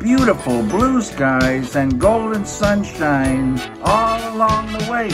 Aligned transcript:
Beautiful 0.00 0.62
blue 0.62 1.02
skies 1.02 1.76
and 1.76 1.98
golden 1.98 2.46
sunshine 2.46 3.58
all 3.84 4.18
along 4.34 4.66
the 4.78 4.90
way. 4.90 5.08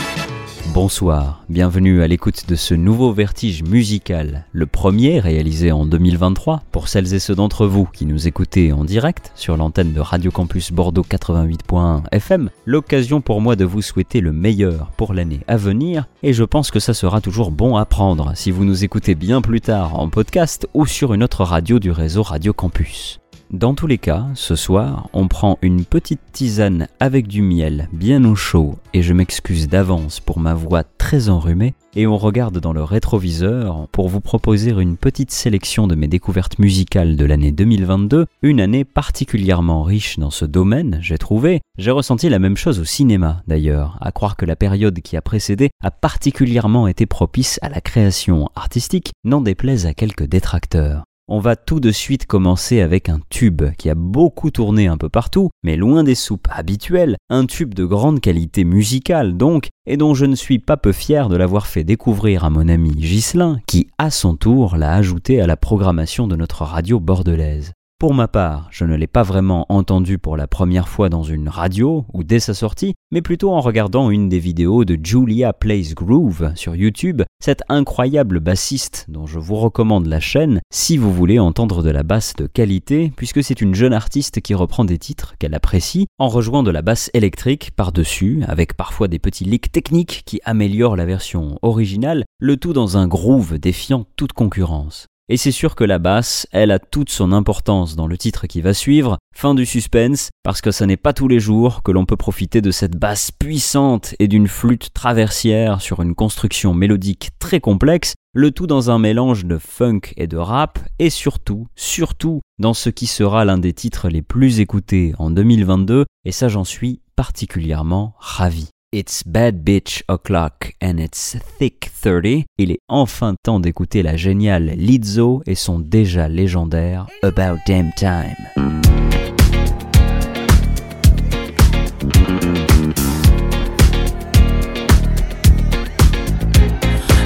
Bonsoir, 0.72 1.42
bienvenue 1.48 2.02
à 2.02 2.06
l'écoute 2.06 2.46
de 2.48 2.54
ce 2.54 2.74
nouveau 2.74 3.12
vertige 3.12 3.64
musical, 3.64 4.44
le 4.52 4.66
premier 4.66 5.18
réalisé 5.18 5.72
en 5.72 5.86
2023 5.86 6.62
pour 6.70 6.86
celles 6.86 7.14
et 7.14 7.18
ceux 7.18 7.34
d'entre 7.34 7.66
vous 7.66 7.86
qui 7.92 8.06
nous 8.06 8.28
écoutez 8.28 8.72
en 8.72 8.84
direct 8.84 9.32
sur 9.34 9.56
l'antenne 9.56 9.92
de 9.92 10.00
Radio 10.00 10.30
Campus 10.30 10.70
Bordeaux 10.70 11.04
88.1 11.08 12.02
FM, 12.12 12.50
l'occasion 12.64 13.20
pour 13.20 13.40
moi 13.40 13.56
de 13.56 13.64
vous 13.64 13.82
souhaiter 13.82 14.20
le 14.20 14.32
meilleur 14.32 14.92
pour 14.96 15.14
l'année 15.14 15.40
à 15.48 15.56
venir 15.56 16.06
et 16.22 16.32
je 16.32 16.44
pense 16.44 16.70
que 16.70 16.78
ça 16.78 16.94
sera 16.94 17.20
toujours 17.20 17.50
bon 17.50 17.76
à 17.76 17.86
prendre 17.86 18.32
si 18.36 18.52
vous 18.52 18.64
nous 18.64 18.84
écoutez 18.84 19.16
bien 19.16 19.40
plus 19.40 19.60
tard 19.60 19.98
en 19.98 20.08
podcast 20.10 20.68
ou 20.74 20.86
sur 20.86 21.12
une 21.12 21.24
autre 21.24 21.42
radio 21.42 21.80
du 21.80 21.90
réseau 21.90 22.22
Radio 22.22 22.52
Campus. 22.52 23.18
Dans 23.52 23.74
tous 23.74 23.86
les 23.86 23.98
cas, 23.98 24.26
ce 24.34 24.56
soir, 24.56 25.08
on 25.12 25.28
prend 25.28 25.56
une 25.62 25.84
petite 25.84 26.20
tisane 26.32 26.88
avec 26.98 27.28
du 27.28 27.42
miel 27.42 27.88
bien 27.92 28.24
au 28.24 28.34
chaud, 28.34 28.74
et 28.92 29.02
je 29.02 29.12
m'excuse 29.12 29.68
d'avance 29.68 30.18
pour 30.18 30.40
ma 30.40 30.52
voix 30.52 30.82
très 30.82 31.28
enrhumée, 31.28 31.74
et 31.94 32.08
on 32.08 32.16
regarde 32.16 32.58
dans 32.58 32.72
le 32.72 32.82
rétroviseur 32.82 33.86
pour 33.92 34.08
vous 34.08 34.20
proposer 34.20 34.72
une 34.72 34.96
petite 34.96 35.30
sélection 35.30 35.86
de 35.86 35.94
mes 35.94 36.08
découvertes 36.08 36.58
musicales 36.58 37.14
de 37.14 37.24
l'année 37.24 37.52
2022, 37.52 38.26
une 38.42 38.60
année 38.60 38.84
particulièrement 38.84 39.84
riche 39.84 40.18
dans 40.18 40.30
ce 40.30 40.44
domaine, 40.44 40.98
j'ai 41.00 41.16
trouvé. 41.16 41.60
J'ai 41.78 41.92
ressenti 41.92 42.28
la 42.28 42.40
même 42.40 42.56
chose 42.56 42.80
au 42.80 42.84
cinéma 42.84 43.44
d'ailleurs, 43.46 43.96
à 44.00 44.10
croire 44.10 44.36
que 44.36 44.44
la 44.44 44.56
période 44.56 45.00
qui 45.02 45.16
a 45.16 45.22
précédé 45.22 45.70
a 45.84 45.92
particulièrement 45.92 46.88
été 46.88 47.06
propice 47.06 47.60
à 47.62 47.68
la 47.68 47.80
création 47.80 48.50
artistique, 48.56 49.12
n'en 49.24 49.40
déplaise 49.40 49.86
à 49.86 49.94
quelques 49.94 50.26
détracteurs. 50.26 51.04
On 51.28 51.40
va 51.40 51.56
tout 51.56 51.80
de 51.80 51.90
suite 51.90 52.26
commencer 52.26 52.80
avec 52.80 53.08
un 53.08 53.18
tube 53.30 53.64
qui 53.78 53.90
a 53.90 53.96
beaucoup 53.96 54.52
tourné 54.52 54.86
un 54.86 54.96
peu 54.96 55.08
partout, 55.08 55.50
mais 55.64 55.76
loin 55.76 56.04
des 56.04 56.14
soupes 56.14 56.46
habituelles, 56.48 57.16
un 57.30 57.46
tube 57.46 57.74
de 57.74 57.84
grande 57.84 58.20
qualité 58.20 58.62
musicale 58.62 59.36
donc, 59.36 59.70
et 59.86 59.96
dont 59.96 60.14
je 60.14 60.24
ne 60.24 60.36
suis 60.36 60.60
pas 60.60 60.76
peu 60.76 60.92
fier 60.92 61.28
de 61.28 61.36
l'avoir 61.36 61.66
fait 61.66 61.82
découvrir 61.82 62.44
à 62.44 62.50
mon 62.50 62.68
ami 62.68 62.92
Ghislain, 62.92 63.58
qui 63.66 63.88
à 63.98 64.10
son 64.12 64.36
tour 64.36 64.76
l'a 64.76 64.92
ajouté 64.92 65.40
à 65.40 65.48
la 65.48 65.56
programmation 65.56 66.28
de 66.28 66.36
notre 66.36 66.62
radio 66.62 67.00
bordelaise. 67.00 67.72
Pour 67.98 68.12
ma 68.12 68.28
part, 68.28 68.68
je 68.70 68.84
ne 68.84 68.94
l'ai 68.94 69.06
pas 69.06 69.22
vraiment 69.22 69.64
entendu 69.70 70.18
pour 70.18 70.36
la 70.36 70.46
première 70.46 70.86
fois 70.86 71.08
dans 71.08 71.22
une 71.22 71.48
radio 71.48 72.04
ou 72.12 72.24
dès 72.24 72.40
sa 72.40 72.52
sortie, 72.52 72.92
mais 73.10 73.22
plutôt 73.22 73.52
en 73.52 73.62
regardant 73.62 74.10
une 74.10 74.28
des 74.28 74.38
vidéos 74.38 74.84
de 74.84 74.98
Julia 75.02 75.54
Plays 75.54 75.94
Groove 75.94 76.52
sur 76.56 76.76
YouTube, 76.76 77.22
cette 77.42 77.62
incroyable 77.70 78.38
bassiste 78.38 79.06
dont 79.08 79.24
je 79.24 79.38
vous 79.38 79.54
recommande 79.54 80.08
la 80.08 80.20
chaîne 80.20 80.60
si 80.70 80.98
vous 80.98 81.10
voulez 81.10 81.38
entendre 81.38 81.82
de 81.82 81.88
la 81.88 82.02
basse 82.02 82.34
de 82.36 82.46
qualité, 82.46 83.14
puisque 83.16 83.42
c'est 83.42 83.62
une 83.62 83.74
jeune 83.74 83.94
artiste 83.94 84.42
qui 84.42 84.52
reprend 84.52 84.84
des 84.84 84.98
titres 84.98 85.34
qu'elle 85.38 85.54
apprécie 85.54 86.06
en 86.18 86.28
rejoignant 86.28 86.64
de 86.64 86.70
la 86.70 86.82
basse 86.82 87.10
électrique 87.14 87.70
par-dessus, 87.74 88.42
avec 88.46 88.76
parfois 88.76 89.08
des 89.08 89.18
petits 89.18 89.44
leaks 89.44 89.72
techniques 89.72 90.22
qui 90.26 90.38
améliorent 90.44 90.96
la 90.96 91.06
version 91.06 91.58
originale, 91.62 92.26
le 92.40 92.58
tout 92.58 92.74
dans 92.74 92.98
un 92.98 93.08
groove 93.08 93.58
défiant 93.58 94.04
toute 94.16 94.34
concurrence. 94.34 95.06
Et 95.28 95.36
c'est 95.36 95.50
sûr 95.50 95.74
que 95.74 95.82
la 95.82 95.98
basse, 95.98 96.46
elle 96.52 96.70
a 96.70 96.78
toute 96.78 97.10
son 97.10 97.32
importance 97.32 97.96
dans 97.96 98.06
le 98.06 98.16
titre 98.16 98.46
qui 98.46 98.60
va 98.60 98.72
suivre, 98.72 99.18
fin 99.34 99.56
du 99.56 99.66
suspense, 99.66 100.30
parce 100.44 100.60
que 100.60 100.70
ça 100.70 100.86
n'est 100.86 100.96
pas 100.96 101.12
tous 101.12 101.26
les 101.26 101.40
jours 101.40 101.82
que 101.82 101.90
l'on 101.90 102.06
peut 102.06 102.16
profiter 102.16 102.60
de 102.60 102.70
cette 102.70 102.96
basse 102.96 103.32
puissante 103.32 104.14
et 104.20 104.28
d'une 104.28 104.46
flûte 104.46 104.92
traversière 104.94 105.80
sur 105.80 106.00
une 106.00 106.14
construction 106.14 106.74
mélodique 106.74 107.30
très 107.40 107.58
complexe, 107.58 108.14
le 108.34 108.52
tout 108.52 108.68
dans 108.68 108.88
un 108.88 109.00
mélange 109.00 109.46
de 109.46 109.58
funk 109.58 110.12
et 110.16 110.28
de 110.28 110.36
rap, 110.36 110.78
et 111.00 111.10
surtout, 111.10 111.66
surtout, 111.74 112.40
dans 112.60 112.74
ce 112.74 112.88
qui 112.88 113.08
sera 113.08 113.44
l'un 113.44 113.58
des 113.58 113.72
titres 113.72 114.08
les 114.08 114.22
plus 114.22 114.60
écoutés 114.60 115.12
en 115.18 115.30
2022, 115.30 116.04
et 116.24 116.32
ça 116.32 116.46
j'en 116.46 116.64
suis 116.64 117.00
particulièrement 117.16 118.14
ravi. 118.20 118.68
It's 118.98 119.22
Bad 119.24 119.62
Bitch 119.62 120.02
O'Clock 120.08 120.72
and 120.80 120.98
It's 120.98 121.36
Thick 121.58 121.90
30. 122.02 122.46
Il 122.56 122.72
est 122.72 122.80
enfin 122.88 123.34
temps 123.42 123.60
d'écouter 123.60 124.02
la 124.02 124.16
géniale 124.16 124.72
Lizzo 124.74 125.42
et 125.44 125.54
son 125.54 125.78
déjà 125.78 126.28
légendaire 126.28 127.06
About 127.22 127.58
Damn 127.66 127.92
Time. 127.92 128.34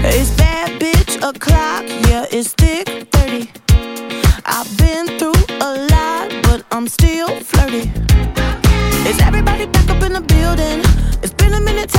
It's 0.03 0.31
bad 0.37 0.81
bitch 0.81 1.23
o'clock, 1.23 1.85
yeah, 2.09 2.27
it's 2.33 2.53
thick 2.57 3.09
30. 3.13 3.49
I've 4.45 4.77
been 4.77 5.07
through 5.19 5.35
a 5.61 5.87
lot, 5.89 6.33
but 6.43 6.65
I'm 6.73 6.89
still 6.89 7.29
flirty. 7.45 7.89
Is 9.09 9.21
everybody 9.21 9.67
back 9.67 9.89
up 9.89 10.03
in 10.03 10.15
the 10.15 10.21
building? 10.21 10.90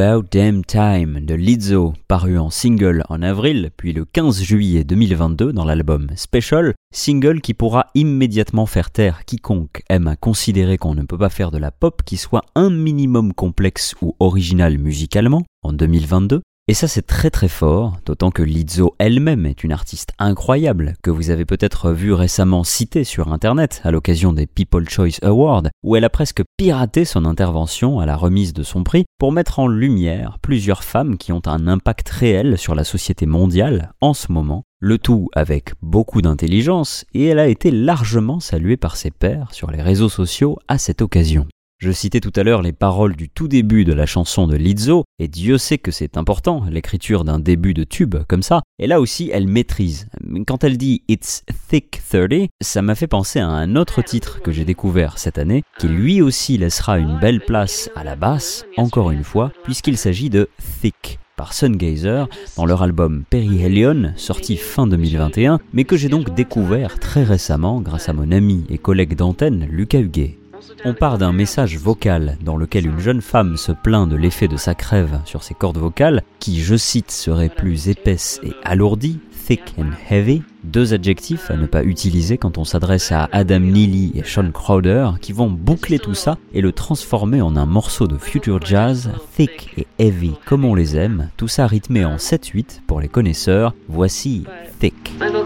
About 0.00 0.28
Damn 0.30 0.64
Time 0.64 1.20
de 1.20 1.34
Lizzo, 1.34 1.92
paru 2.08 2.38
en 2.38 2.48
single 2.48 3.04
en 3.10 3.20
avril, 3.20 3.70
puis 3.76 3.92
le 3.92 4.06
15 4.06 4.42
juillet 4.42 4.82
2022 4.82 5.52
dans 5.52 5.66
l'album 5.66 6.06
Special, 6.16 6.72
single 6.90 7.42
qui 7.42 7.52
pourra 7.52 7.88
immédiatement 7.94 8.64
faire 8.64 8.90
taire 8.92 9.26
quiconque 9.26 9.82
aime 9.90 10.08
à 10.08 10.16
considérer 10.16 10.78
qu'on 10.78 10.94
ne 10.94 11.02
peut 11.02 11.18
pas 11.18 11.28
faire 11.28 11.50
de 11.50 11.58
la 11.58 11.70
pop 11.70 12.00
qui 12.02 12.16
soit 12.16 12.46
un 12.54 12.70
minimum 12.70 13.34
complexe 13.34 13.94
ou 14.00 14.16
original 14.20 14.78
musicalement 14.78 15.42
en 15.62 15.74
2022, 15.74 16.40
et 16.70 16.74
ça 16.74 16.86
c'est 16.86 17.02
très 17.02 17.30
très 17.30 17.48
fort, 17.48 17.96
d'autant 18.06 18.30
que 18.30 18.44
Lizzo 18.44 18.94
elle-même 19.00 19.44
est 19.44 19.64
une 19.64 19.72
artiste 19.72 20.12
incroyable, 20.20 20.94
que 21.02 21.10
vous 21.10 21.30
avez 21.30 21.44
peut-être 21.44 21.90
vu 21.90 22.12
récemment 22.12 22.62
citée 22.62 23.02
sur 23.02 23.32
internet 23.32 23.80
à 23.82 23.90
l'occasion 23.90 24.32
des 24.32 24.46
People 24.46 24.88
Choice 24.88 25.18
Awards, 25.22 25.64
où 25.82 25.96
elle 25.96 26.04
a 26.04 26.10
presque 26.10 26.44
piraté 26.56 27.04
son 27.04 27.24
intervention 27.24 27.98
à 27.98 28.06
la 28.06 28.14
remise 28.14 28.52
de 28.52 28.62
son 28.62 28.84
prix 28.84 29.04
pour 29.18 29.32
mettre 29.32 29.58
en 29.58 29.66
lumière 29.66 30.38
plusieurs 30.42 30.84
femmes 30.84 31.18
qui 31.18 31.32
ont 31.32 31.42
un 31.46 31.66
impact 31.66 32.08
réel 32.08 32.56
sur 32.56 32.76
la 32.76 32.84
société 32.84 33.26
mondiale 33.26 33.92
en 34.00 34.14
ce 34.14 34.30
moment, 34.30 34.62
le 34.78 34.96
tout 34.98 35.28
avec 35.34 35.72
beaucoup 35.82 36.22
d'intelligence, 36.22 37.04
et 37.14 37.24
elle 37.24 37.40
a 37.40 37.48
été 37.48 37.72
largement 37.72 38.38
saluée 38.38 38.76
par 38.76 38.94
ses 38.94 39.10
pairs 39.10 39.48
sur 39.50 39.72
les 39.72 39.82
réseaux 39.82 40.08
sociaux 40.08 40.56
à 40.68 40.78
cette 40.78 41.02
occasion. 41.02 41.48
Je 41.82 41.92
citais 41.92 42.20
tout 42.20 42.32
à 42.36 42.42
l'heure 42.42 42.60
les 42.60 42.74
paroles 42.74 43.16
du 43.16 43.30
tout 43.30 43.48
début 43.48 43.86
de 43.86 43.94
la 43.94 44.04
chanson 44.04 44.46
de 44.46 44.54
Lizzo, 44.54 45.04
et 45.18 45.28
Dieu 45.28 45.56
sait 45.56 45.78
que 45.78 45.90
c'est 45.90 46.18
important, 46.18 46.62
l'écriture 46.70 47.24
d'un 47.24 47.38
début 47.38 47.72
de 47.72 47.84
tube 47.84 48.16
comme 48.28 48.42
ça, 48.42 48.60
et 48.78 48.86
là 48.86 49.00
aussi 49.00 49.30
elle 49.32 49.48
maîtrise. 49.48 50.06
Quand 50.46 50.62
elle 50.62 50.76
dit 50.76 51.02
It's 51.08 51.42
Thick 51.70 52.02
30, 52.10 52.50
ça 52.60 52.82
m'a 52.82 52.94
fait 52.94 53.06
penser 53.06 53.38
à 53.38 53.46
un 53.46 53.76
autre 53.76 54.02
titre 54.02 54.42
que 54.42 54.52
j'ai 54.52 54.66
découvert 54.66 55.16
cette 55.16 55.38
année, 55.38 55.62
qui 55.78 55.88
lui 55.88 56.20
aussi 56.20 56.58
laissera 56.58 56.98
une 56.98 57.18
belle 57.18 57.40
place 57.40 57.88
à 57.96 58.04
la 58.04 58.14
basse, 58.14 58.66
encore 58.76 59.10
une 59.10 59.24
fois, 59.24 59.50
puisqu'il 59.64 59.96
s'agit 59.96 60.28
de 60.28 60.50
Thick 60.82 61.18
par 61.34 61.54
Sungazer 61.54 62.28
dans 62.58 62.66
leur 62.66 62.82
album 62.82 63.24
Perihelion, 63.30 64.12
sorti 64.16 64.58
fin 64.58 64.86
2021, 64.86 65.58
mais 65.72 65.84
que 65.84 65.96
j'ai 65.96 66.10
donc 66.10 66.34
découvert 66.34 66.98
très 66.98 67.24
récemment 67.24 67.80
grâce 67.80 68.10
à 68.10 68.12
mon 68.12 68.30
ami 68.32 68.66
et 68.68 68.76
collègue 68.76 69.16
d'antenne 69.16 69.66
Lucas 69.70 70.00
Huguet. 70.00 70.39
On 70.84 70.94
part 70.94 71.18
d'un 71.18 71.32
message 71.32 71.76
vocal 71.76 72.38
dans 72.42 72.56
lequel 72.56 72.86
une 72.86 73.00
jeune 73.00 73.20
femme 73.20 73.58
se 73.58 73.70
plaint 73.70 74.08
de 74.08 74.16
l'effet 74.16 74.48
de 74.48 74.56
sa 74.56 74.74
crève 74.74 75.20
sur 75.26 75.42
ses 75.42 75.52
cordes 75.52 75.76
vocales, 75.76 76.22
qui, 76.38 76.60
je 76.60 76.74
cite, 76.74 77.10
seraient 77.10 77.50
plus 77.50 77.90
épaisses 77.90 78.40
et 78.42 78.52
alourdies, 78.64 79.18
thick 79.46 79.74
and 79.78 79.90
heavy, 80.08 80.42
deux 80.64 80.94
adjectifs 80.94 81.50
à 81.50 81.56
ne 81.56 81.66
pas 81.66 81.84
utiliser 81.84 82.38
quand 82.38 82.56
on 82.56 82.64
s'adresse 82.64 83.12
à 83.12 83.28
Adam 83.32 83.60
Neely 83.60 84.12
et 84.14 84.24
Sean 84.24 84.50
Crowder, 84.52 85.10
qui 85.20 85.34
vont 85.34 85.50
boucler 85.50 85.98
tout 85.98 86.14
ça 86.14 86.38
et 86.54 86.62
le 86.62 86.72
transformer 86.72 87.42
en 87.42 87.56
un 87.56 87.66
morceau 87.66 88.06
de 88.06 88.16
future 88.16 88.64
jazz, 88.64 89.10
thick 89.36 89.74
et 89.76 89.86
heavy 89.98 90.32
comme 90.46 90.64
on 90.64 90.74
les 90.74 90.96
aime, 90.96 91.28
tout 91.36 91.48
ça 91.48 91.66
rythmé 91.66 92.06
en 92.06 92.16
7-8 92.16 92.80
pour 92.86 93.00
les 93.00 93.08
connaisseurs, 93.08 93.74
voici 93.88 94.44
Thick. 94.78 95.12
little 95.20 95.44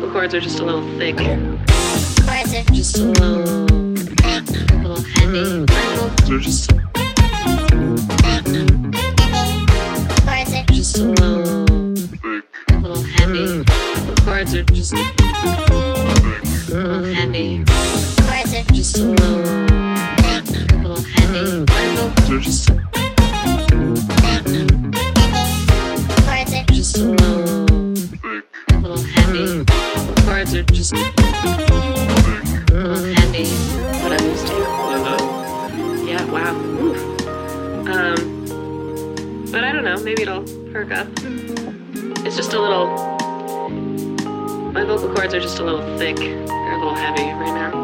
heavy. 2.05 2.75
just 6.39 6.59
just 10.69 10.99
a 10.99 11.05
little, 11.05 11.65
a 12.69 12.79
little 12.79 13.03
heavy. 13.03 13.65
The 13.65 14.15
chords 14.25 14.55
are 14.55 14.62
just 14.65 14.93
a 14.93 14.99
little 16.73 17.03
heavy. 17.03 17.65
Chords 18.23 18.55
are 18.55 18.65
just 18.73 18.99
a 18.99 19.05
little, 19.05 19.35
a 19.35 20.77
little 20.77 21.03
heavy. 21.03 21.65
My 21.65 21.85
vocals 21.97 22.31
are 22.31 22.39
just 22.41 22.69
a 22.69 22.73
just 26.73 26.97
a 26.99 27.01
little, 27.05 27.65
a 28.69 28.79
little 28.79 29.03
heavy. 29.03 29.65
Chords 30.25 30.55
are 30.55 30.62
just 30.65 31.24
It's 42.36 42.48
just 42.48 42.54
a 42.54 42.60
little. 42.60 42.88
My 44.72 44.82
vocal 44.82 45.14
cords 45.14 45.34
are 45.34 45.40
just 45.40 45.60
a 45.60 45.64
little 45.64 45.96
thick. 45.96 46.16
They're 46.16 46.72
a 46.72 46.78
little 46.78 46.92
heavy 46.92 47.22
right 47.22 47.54
now. 47.54 47.83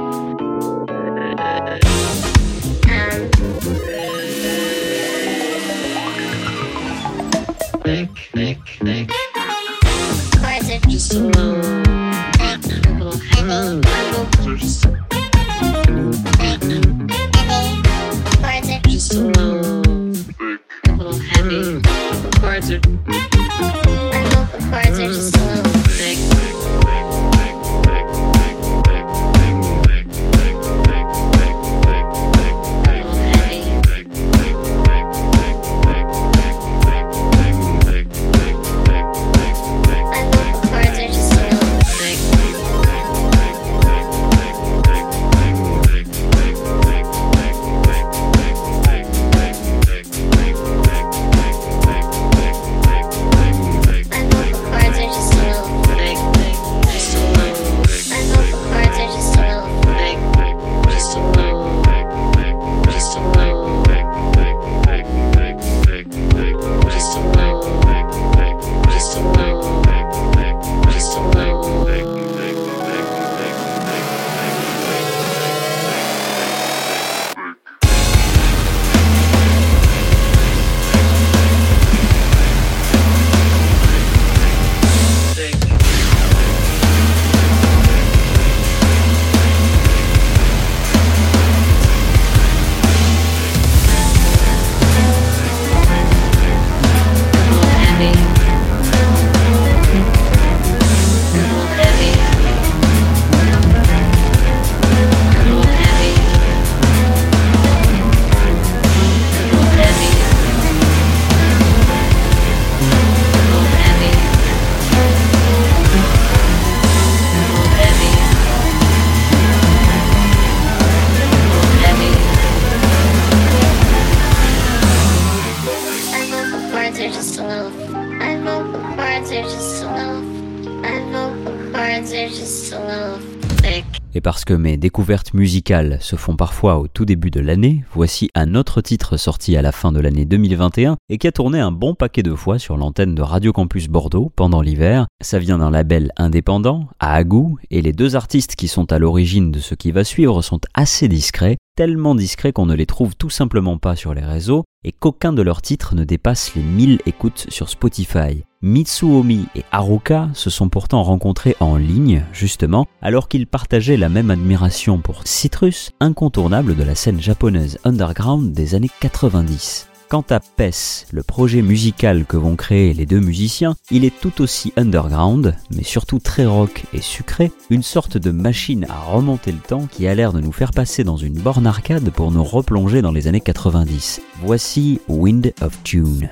Et 134.21 134.23
parce 134.23 134.45
que 134.45 134.53
mes 134.53 134.77
découvertes 134.77 135.33
musicales 135.33 135.97
se 136.03 136.15
font 136.15 136.37
parfois 136.37 136.79
au 136.79 136.89
tout 136.89 137.07
début 137.07 137.31
de 137.31 137.41
l'année, 137.41 137.87
voici 137.91 138.29
un 138.35 138.55
autre 138.55 138.83
titre 138.83 139.17
sorti 139.17 139.57
à 139.57 139.63
la 139.63 139.73
fin 139.73 139.93
de 139.93 139.99
l'année 139.99 140.27
2021 140.27 140.99
et 141.09 141.17
qui 141.17 141.27
a 141.27 141.33
tourné 141.33 141.59
un 141.59 141.73
bon 141.73 141.95
paquet 141.95 142.23
de 142.23 142.35
fois 142.35 142.59
sur 142.59 142.77
l'antenne 142.77 143.15
de 143.15 143.23
Radio 143.23 143.55
Campus 143.55 143.89
Bordeaux 143.89 144.31
pendant 144.37 144.61
l'hiver. 144.61 145.07
Ça 145.23 145.39
vient 145.39 145.57
d'un 145.57 145.71
label 145.71 146.13
indépendant, 146.19 146.89
à 146.99 147.15
Agou, 147.15 147.57
et 147.71 147.81
les 147.81 147.95
deux 147.95 148.15
artistes 148.15 148.57
qui 148.57 148.69
sont 148.69 148.93
à 148.93 148.99
l'origine 148.99 149.51
de 149.51 149.59
ce 149.59 149.75
qui 149.75 149.91
va 149.91 150.05
suivre 150.05 150.43
sont 150.43 150.61
assez 150.75 151.09
discrets, 151.09 151.57
tellement 151.75 152.15
discrets 152.15 152.53
qu'on 152.53 152.67
ne 152.67 152.75
les 152.75 152.85
trouve 152.85 153.17
tout 153.17 153.31
simplement 153.31 153.79
pas 153.79 153.97
sur 153.97 154.13
les 154.13 154.21
réseaux 154.21 154.65
et 154.85 154.93
qu'aucun 154.93 155.33
de 155.33 155.41
leurs 155.41 155.63
titres 155.63 155.95
ne 155.95 156.05
dépasse 156.05 156.55
les 156.55 156.63
1000 156.63 156.99
écoutes 157.07 157.47
sur 157.49 157.71
Spotify. 157.71 158.45
Mitsuomi 158.63 159.47
et 159.55 159.65
Haruka 159.73 160.29
se 160.35 160.51
sont 160.51 160.69
pourtant 160.69 161.03
rencontrés 161.03 161.57
en 161.61 161.77
ligne, 161.77 162.27
justement, 162.35 162.87
alors 163.01 163.27
qu'ils 163.27 163.47
partageaient 163.47 163.97
la 163.97 164.11
même 164.11 164.31
admiration 164.31 164.99
pour 164.99 165.27
Citrus, 165.27 165.93
incontournable 165.99 166.77
de 166.77 166.83
la 166.83 166.95
scène 166.95 167.23
japonaise 167.23 167.79
underground 167.85 168.53
des 168.53 168.75
années 168.75 168.91
90. 169.01 169.89
Quant 170.11 170.25
à 170.29 170.41
PES, 170.41 171.07
le 171.11 171.23
projet 171.23 171.63
musical 171.63 172.27
que 172.27 172.37
vont 172.37 172.55
créer 172.55 172.93
les 172.93 173.07
deux 173.07 173.21
musiciens, 173.21 173.77
il 173.91 174.05
est 174.05 174.21
tout 174.21 174.43
aussi 174.43 174.75
underground, 174.77 175.57
mais 175.71 175.85
surtout 175.85 176.19
très 176.19 176.45
rock 176.45 176.85
et 176.93 177.01
sucré, 177.01 177.53
une 177.71 177.83
sorte 177.83 178.19
de 178.19 178.31
machine 178.31 178.85
à 178.91 179.01
remonter 179.01 179.53
le 179.53 179.59
temps 179.59 179.87
qui 179.87 180.07
a 180.07 180.15
l'air 180.15 180.35
de 180.35 180.41
nous 180.41 180.53
faire 180.53 180.73
passer 180.73 181.03
dans 181.03 181.17
une 181.17 181.41
borne 181.41 181.67
arcade 181.67 182.11
pour 182.11 182.31
nous 182.31 182.45
replonger 182.45 183.01
dans 183.01 183.13
les 183.13 183.27
années 183.27 183.41
90. 183.41 184.21
Voici 184.43 185.01
Wind 185.09 185.55
of 185.63 185.83
Tune. 185.83 186.29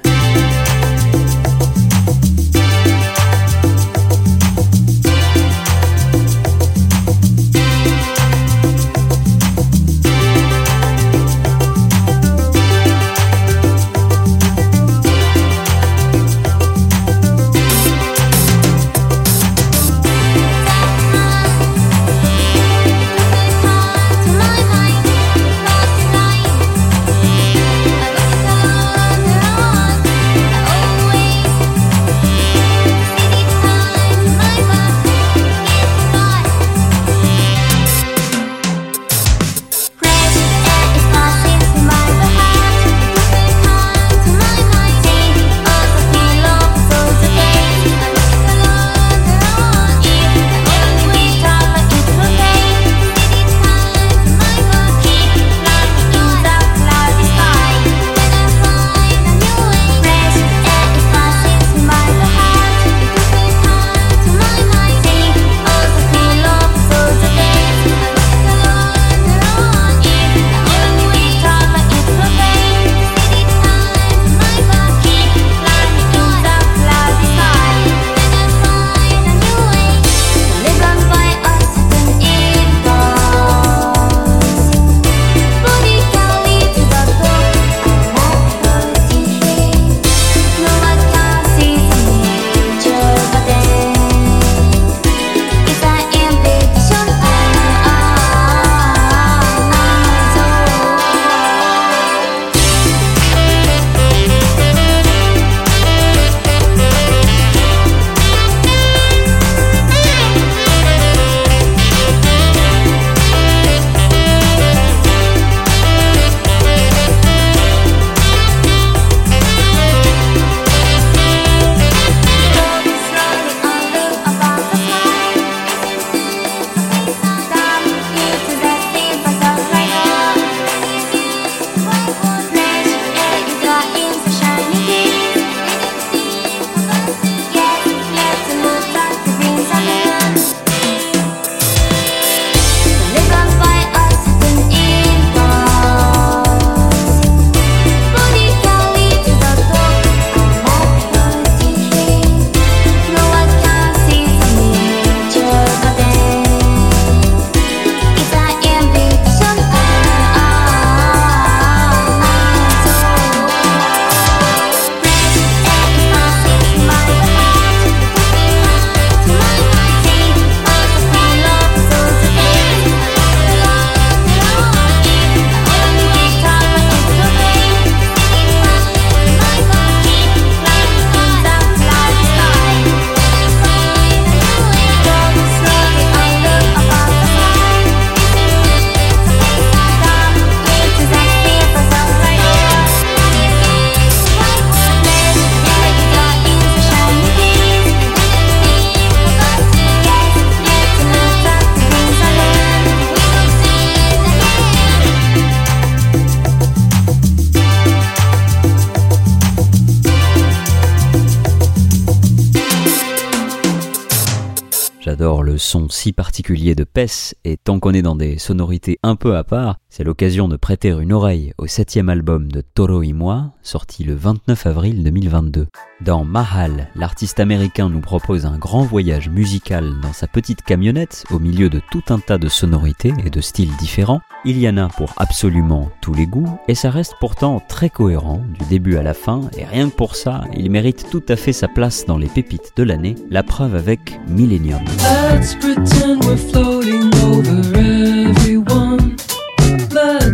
Si 215.98 216.12
particulier 216.12 216.76
de 216.76 216.84
PES 216.84 217.34
et 217.44 217.56
tant 217.56 217.80
qu'on 217.80 217.92
est 217.92 218.02
dans 218.02 218.14
des 218.14 218.38
sonorités 218.38 219.00
un 219.02 219.16
peu 219.16 219.36
à 219.36 219.42
part, 219.42 219.80
c'est 219.98 220.04
l'occasion 220.04 220.46
de 220.46 220.54
prêter 220.54 220.90
une 220.90 221.12
oreille 221.12 221.52
au 221.58 221.66
septième 221.66 222.08
album 222.08 222.52
de 222.52 222.60
Toro 222.60 223.02
y 223.02 223.12
moi, 223.12 223.54
sorti 223.62 224.04
le 224.04 224.14
29 224.14 224.66
avril 224.66 225.02
2022. 225.02 225.66
Dans 226.02 226.24
Mahal, 226.24 226.86
l'artiste 226.94 227.40
américain 227.40 227.88
nous 227.88 228.00
propose 228.00 228.46
un 228.46 228.58
grand 228.58 228.84
voyage 228.84 229.28
musical 229.28 229.94
dans 230.00 230.12
sa 230.12 230.28
petite 230.28 230.62
camionnette 230.62 231.24
au 231.32 231.40
milieu 231.40 231.68
de 231.68 231.80
tout 231.90 232.04
un 232.10 232.20
tas 232.20 232.38
de 232.38 232.46
sonorités 232.46 233.12
et 233.24 233.30
de 233.30 233.40
styles 233.40 233.76
différents. 233.80 234.20
Il 234.44 234.60
y 234.60 234.68
en 234.68 234.76
a 234.76 234.86
pour 234.86 235.14
absolument 235.16 235.90
tous 236.00 236.14
les 236.14 236.26
goûts 236.26 236.60
et 236.68 236.76
ça 236.76 236.90
reste 236.90 237.16
pourtant 237.18 237.60
très 237.68 237.90
cohérent 237.90 238.40
du 238.56 238.64
début 238.66 238.98
à 238.98 239.02
la 239.02 239.14
fin 239.14 239.50
et 239.56 239.64
rien 239.64 239.90
que 239.90 239.96
pour 239.96 240.14
ça, 240.14 240.44
il 240.56 240.70
mérite 240.70 241.08
tout 241.10 241.24
à 241.28 241.34
fait 241.34 241.52
sa 241.52 241.66
place 241.66 242.06
dans 242.06 242.18
les 242.18 242.28
pépites 242.28 242.72
de 242.76 242.84
l'année, 242.84 243.16
la 243.30 243.42
preuve 243.42 243.74
avec 243.74 244.20
Millennium. 244.28 244.84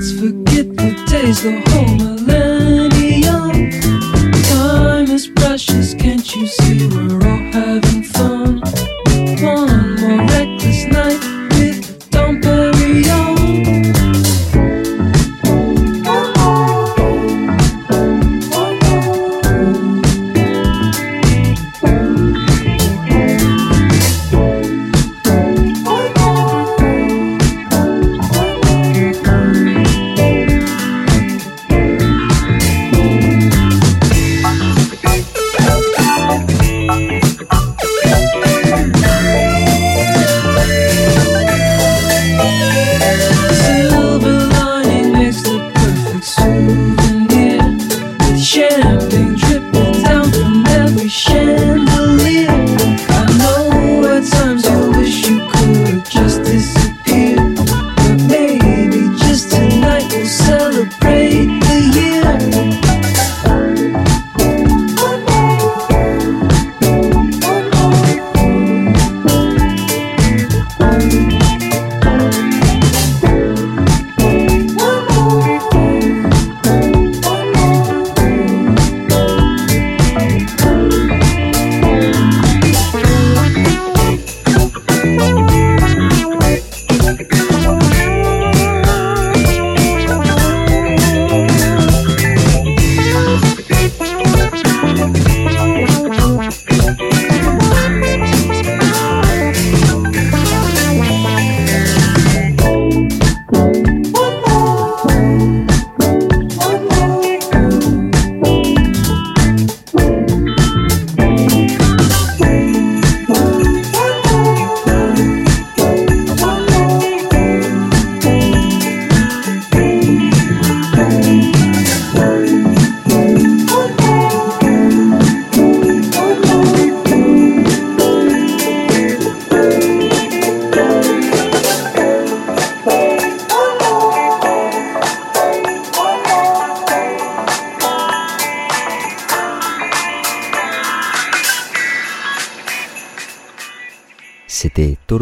Let's 0.04 0.20
forget 0.20 0.68
the 0.76 0.90
days, 1.08 1.42
the 1.42 1.62
whole 1.70 1.96
millennium. 1.96 3.70
Time 4.50 5.11
is 5.11 5.28
precious, 5.28 5.94
can't 5.94 6.37
you 6.37 6.46
see 6.46 6.87
we're 6.88 7.26
all 7.26 7.52
having 7.54 8.03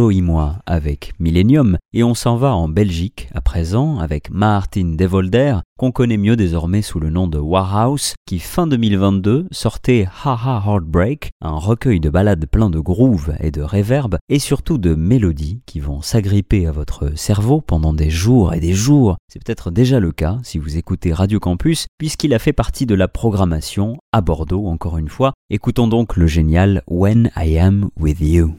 Toro 0.03 0.11
y 0.11 0.21
moi 0.21 0.57
avec 0.67 1.13
Millennium 1.21 1.79
et 1.93 2.03
on 2.03 2.15
s'en 2.15 2.35
va 2.35 2.57
en 2.57 2.67
Belgique 2.67 3.29
à 3.37 3.41
présent 3.41 4.01
avec 4.01 4.33
Martin 4.33 4.97
Devolder 4.99 5.59
qu'on 5.79 5.93
connaît 5.93 6.17
mieux 6.17 6.35
désormais 6.35 6.83
sous 6.83 6.99
le 6.99 7.09
nom 7.09 7.29
de 7.29 7.39
Warhouse 7.39 8.15
qui 8.27 8.41
fin 8.41 8.67
2022 8.67 9.47
sortait 9.53 10.09
Haha 10.25 10.61
Heartbreak, 10.67 11.31
un 11.41 11.57
recueil 11.57 12.01
de 12.01 12.11
ballades 12.11 12.47
plein 12.47 12.69
de 12.69 12.81
groove 12.81 13.33
et 13.39 13.53
de 13.53 13.63
reverb 13.63 14.17
et 14.29 14.41
surtout 14.41 14.77
de 14.77 14.97
mélodies 14.97 15.61
qui 15.67 15.79
vont 15.79 16.03
s'agripper 16.03 16.67
à 16.67 16.73
votre 16.73 17.17
cerveau 17.17 17.61
pendant 17.61 17.93
des 17.93 18.11
jours 18.11 18.55
et 18.55 18.61
des 18.61 18.75
jours. 18.75 19.19
C'est 19.29 19.45
peut-être 19.45 19.71
déjà 19.71 20.01
le 20.01 20.11
cas 20.11 20.41
si 20.43 20.59
vous 20.59 20.79
écoutez 20.79 21.13
Radio 21.13 21.39
Campus 21.39 21.87
puisqu'il 21.97 22.35
a 22.35 22.41
fait 22.41 22.53
partie 22.53 22.87
de 22.87 22.97
la 22.97 23.07
programmation 23.07 23.99
à 24.11 24.21
Bordeaux 24.21 24.67
encore 24.67 24.99
une 24.99 25.09
fois. 25.09 25.33
Écoutons 25.49 25.87
donc 25.87 26.17
le 26.17 26.27
génial 26.27 26.83
When 26.89 27.31
I 27.37 27.57
Am 27.59 27.89
With 27.97 28.21
You. 28.21 28.57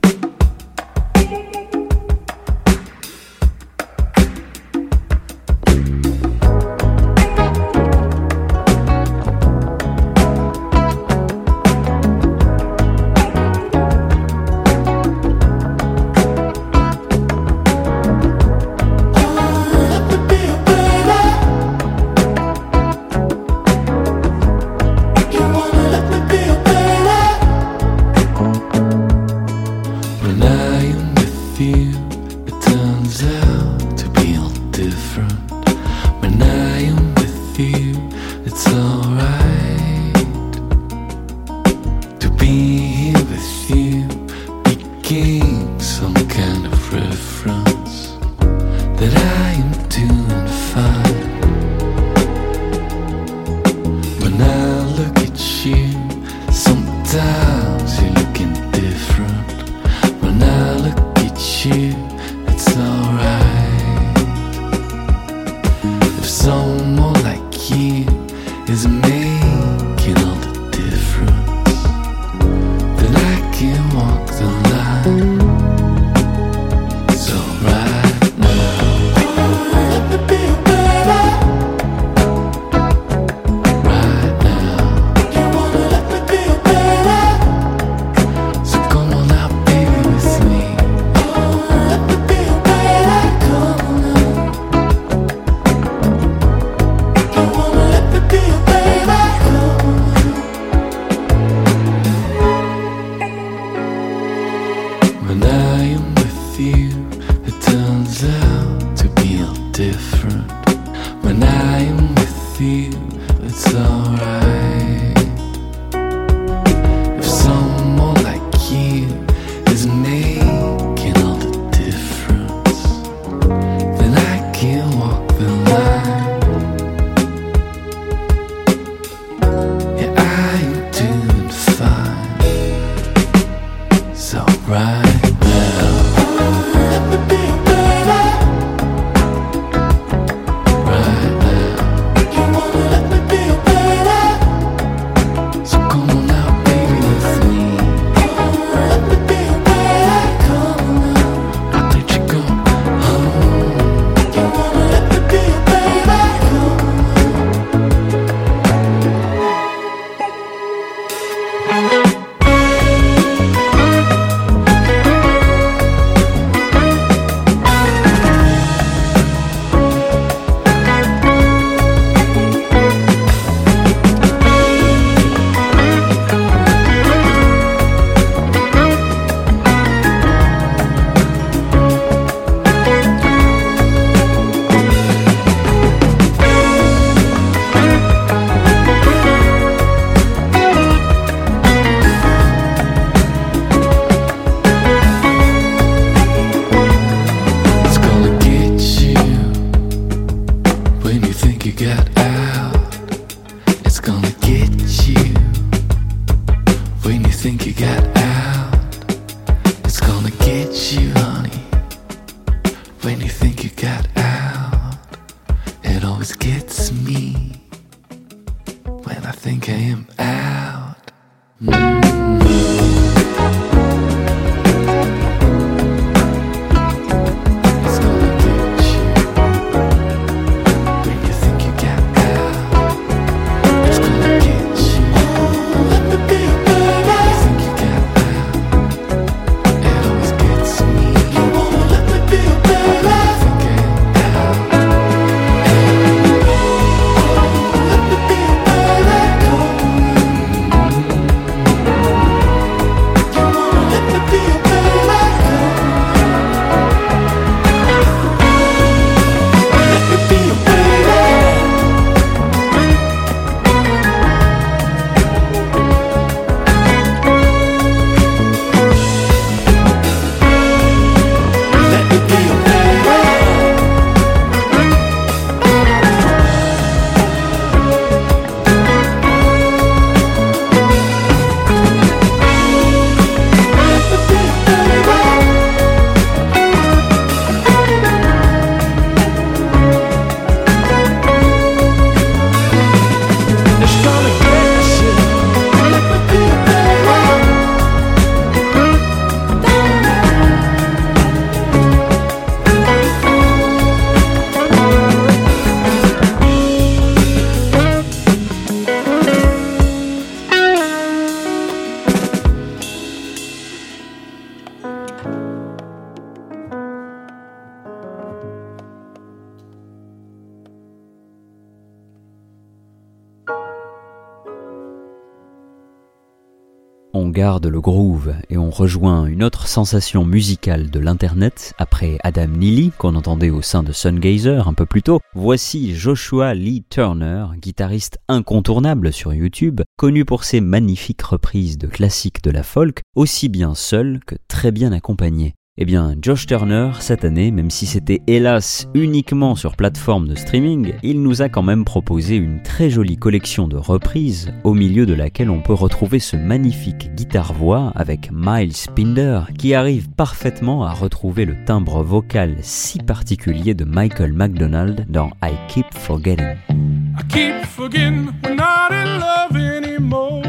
Sensation 329.74 330.24
musicale 330.24 330.92
de 330.92 331.00
l'internet 331.00 331.74
après 331.80 332.20
Adam 332.24 332.46
Neely 332.46 332.92
qu'on 332.96 333.16
entendait 333.16 333.50
au 333.50 333.64
sein 333.64 333.82
de 333.82 333.92
Sungazer 333.92 334.68
un 334.68 334.76
peu 334.76 334.86
plus 334.86 335.02
tôt. 335.02 335.20
Voici 335.34 335.96
Joshua 335.96 336.54
Lee 336.54 336.86
Turner, 336.88 337.48
guitariste 337.58 338.20
incontournable 338.28 339.12
sur 339.12 339.34
YouTube, 339.34 339.82
connu 339.98 340.26
pour 340.26 340.44
ses 340.44 340.62
magnifiques 340.62 341.24
reprises 341.24 341.80
de 341.80 341.88
classiques 341.88 342.44
de 342.44 342.52
la 342.52 342.62
folk, 342.62 343.02
aussi 343.16 343.50
bien 343.50 343.74
seul 343.74 344.20
que 344.28 344.36
très 344.48 344.72
bien 344.72 344.92
accompagné. 344.92 345.56
Eh 345.76 345.86
bien, 345.86 346.14
Josh 346.22 346.46
Turner, 346.46 346.92
cette 347.00 347.26
année, 347.26 347.50
même 347.50 347.72
si 347.72 347.88
c'était 347.88 348.22
hélas 348.28 348.88
uniquement 348.94 349.56
sur 349.56 349.76
plateforme 349.76 350.28
de 350.28 350.36
streaming, 350.36 350.94
il 351.02 351.24
nous 351.24 351.42
a 351.42 351.50
quand 351.50 351.64
même 351.64 351.84
proposé 351.84 352.36
une 352.36 352.62
très 352.62 352.92
jolie 352.92 353.18
collection 353.18 353.68
de 353.68 353.76
reprises, 353.76 354.54
au 354.64 354.76
milieu 354.76 355.08
de 355.08 355.16
laquelle 355.16 355.50
on 355.50 355.62
peut 355.62 355.74
retrouver 355.74 356.20
ce 356.20 356.38
magnifique 356.38 357.16
guitare-voix 357.16 357.92
avec 357.96 358.30
Miles 358.32 358.76
Pinder, 358.96 359.46
qui 359.58 359.74
arrive 359.74 360.12
parfaitement 360.12 360.84
à 360.86 360.94
retrouver 360.94 361.44
le 361.44 361.56
timbre 361.66 362.04
vocal 362.04 362.56
si 362.62 363.00
particulier 363.00 363.74
de 363.74 363.84
Michael 363.84 364.32
McDonald 364.32 365.08
dans 365.10 365.32
I 365.42 365.54
Keep 365.70 365.88
Forgetting. 365.92 366.56
I 366.70 367.24
keep 367.30 367.66
forgetting 367.66 368.28
we're 368.44 368.54
not 368.54 368.92
in 368.92 369.20
love 369.20 369.58
anymore. 369.58 370.44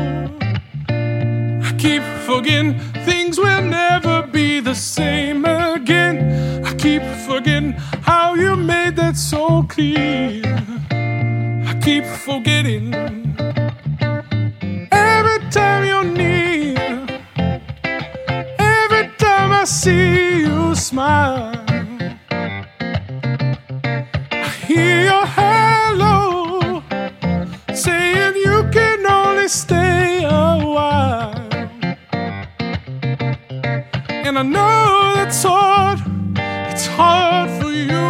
I 0.91 1.73
keep 1.79 2.03
forgetting 2.27 2.75
things 3.35 3.47
will 3.47 3.63
never 3.63 4.27
be 4.27 4.61
the 4.61 4.75
same 4.75 5.45
again. 5.45 6.65
I 6.65 6.75
keep 6.75 7.03
forgetting 7.27 7.73
how 8.03 8.35
you 8.35 8.57
made 8.57 8.97
that 8.97 9.17
so 9.17 9.63
clear. 9.65 10.43
I 10.91 11.75
keep 11.83 12.05
forgetting 12.05 12.95
every 14.93 15.51
time 15.51 15.85
you're 15.85 16.05
near. 16.05 17.07
Every 18.59 19.09
time 19.19 19.53
I 19.53 19.65
see 19.65 20.41
you 20.41 20.75
smile. 20.75 21.55
I 24.31 24.49
hear 24.67 25.05
your 25.11 25.27
hello 25.27 26.83
saying 27.75 28.37
you 28.37 28.69
can 28.73 29.07
only 29.07 29.49
stay 29.49 29.84
And 34.37 34.57
I 34.57 34.59
know 34.59 35.15
that's 35.15 35.45
hard, 35.45 36.01
it's 36.37 36.87
hard 36.87 37.49
for 37.63 37.71
you 37.71 38.05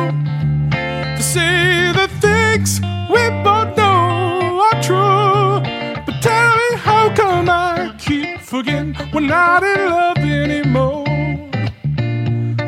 to 1.17 1.23
say 1.23 1.93
the 1.93 2.09
things 2.19 2.81
we 3.11 3.29
both 3.45 3.77
know 3.77 4.59
are 4.73 4.83
true. 4.83 5.61
But 6.07 6.23
tell 6.23 6.57
me, 6.57 6.79
how 6.79 7.15
come 7.15 7.51
I 7.51 7.95
keep 7.99 8.41
forgetting 8.41 8.97
we're 9.13 9.21
not 9.21 9.65
in 9.65 9.91
love 9.91 10.17
anymore? 10.17 11.05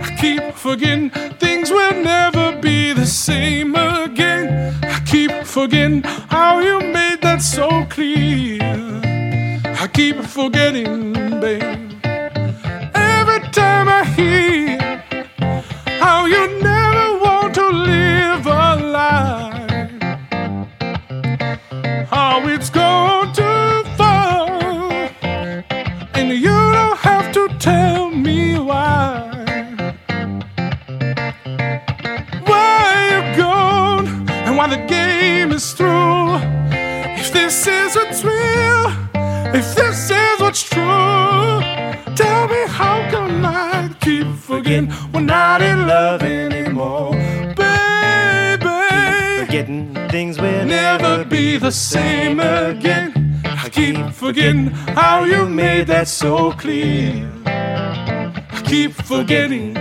I 0.05 0.16
keep 0.21 0.53
forgetting 0.53 1.09
things 1.40 1.71
will 1.71 2.03
never 2.03 2.61
be 2.61 2.92
the 2.92 3.07
same 3.07 3.75
again. 3.75 4.75
I 4.83 5.01
keep 5.07 5.33
forgetting 5.47 6.03
how 6.03 6.59
you 6.61 6.81
made 6.81 7.23
that 7.23 7.40
so 7.40 7.87
clear. 7.88 8.61
I 9.64 9.88
keep 9.90 10.16
forgetting, 10.16 11.40
babe. 11.40 11.86
Time 13.57 13.88
I 13.88 14.05
hear 14.05 14.79
how 15.99 16.27
you 16.27 16.42
never 16.62 17.19
want 17.25 17.55
to 17.55 17.66
live 17.71 18.47
a 18.47 18.77
lie, 18.97 19.88
how 22.11 22.47
it's 22.47 22.69
gone 22.69 23.33
too 23.33 23.85
far, 23.97 25.09
and 26.12 26.29
you 26.33 26.59
don't 26.77 26.99
have 26.99 27.33
to 27.33 27.49
tell 27.59 28.11
me 28.11 28.59
why. 28.59 29.31
Why 32.45 33.09
you 33.11 33.37
gone 33.38 34.07
and 34.45 34.57
why 34.59 34.66
the 34.69 34.85
game 34.87 35.53
is 35.53 35.73
through? 35.73 36.37
If 37.21 37.33
this 37.33 37.66
is 37.66 37.97
what's 37.97 38.23
real, 38.23 38.92
if 39.55 39.75
this 39.75 40.11
is 40.11 40.40
what's 40.40 40.62
true, 40.62 41.62
forgetting 44.66 44.92
we're 45.12 45.20
not 45.20 45.62
in 45.62 45.87
love 45.87 46.22
anymore, 46.22 47.12
baby. 47.55 49.46
Forgetting 49.46 49.94
things 50.11 50.40
will 50.40 50.66
Never 50.66 51.24
be 51.24 51.57
the 51.57 51.70
same 51.70 52.40
again. 52.40 53.40
I 53.44 53.68
keep 53.68 53.96
forgetting 54.12 54.66
how 55.00 55.24
you 55.24 55.48
made 55.48 55.87
that 55.87 56.09
so 56.09 56.50
clear. 56.52 57.31
I 57.46 58.62
keep 58.64 58.92
forgetting. 58.92 59.74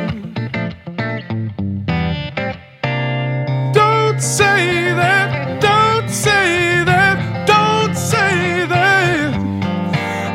Don't 3.74 4.22
say 4.22 4.94
that, 5.02 5.62
don't 5.62 6.10
say 6.10 6.84
that, 6.86 7.48
don't 7.48 7.96
say 7.96 8.68
that. 8.68 9.34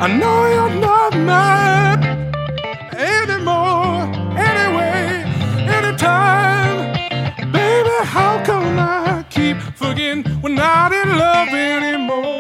I 0.03 0.09
know 0.19 0.50
not 10.61 10.93
in 10.93 11.09
love 11.17 11.53
anymore? 11.55 12.39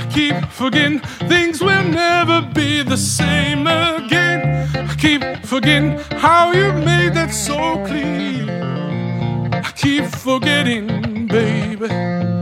I 0.00 0.04
keep 0.10 0.36
forgetting 0.50 1.00
things 1.28 1.60
will 1.60 1.84
never 1.84 2.40
be 2.54 2.82
the 2.82 2.96
same 2.96 3.66
again. 3.66 4.40
I 4.74 4.94
keep 5.04 5.22
forgetting 5.44 5.98
how 6.24 6.52
you 6.52 6.72
made 6.72 7.12
that 7.18 7.32
so 7.34 7.58
clear. 7.86 8.48
I 9.68 9.70
keep 9.76 10.06
forgetting, 10.06 11.26
baby. 11.26 12.35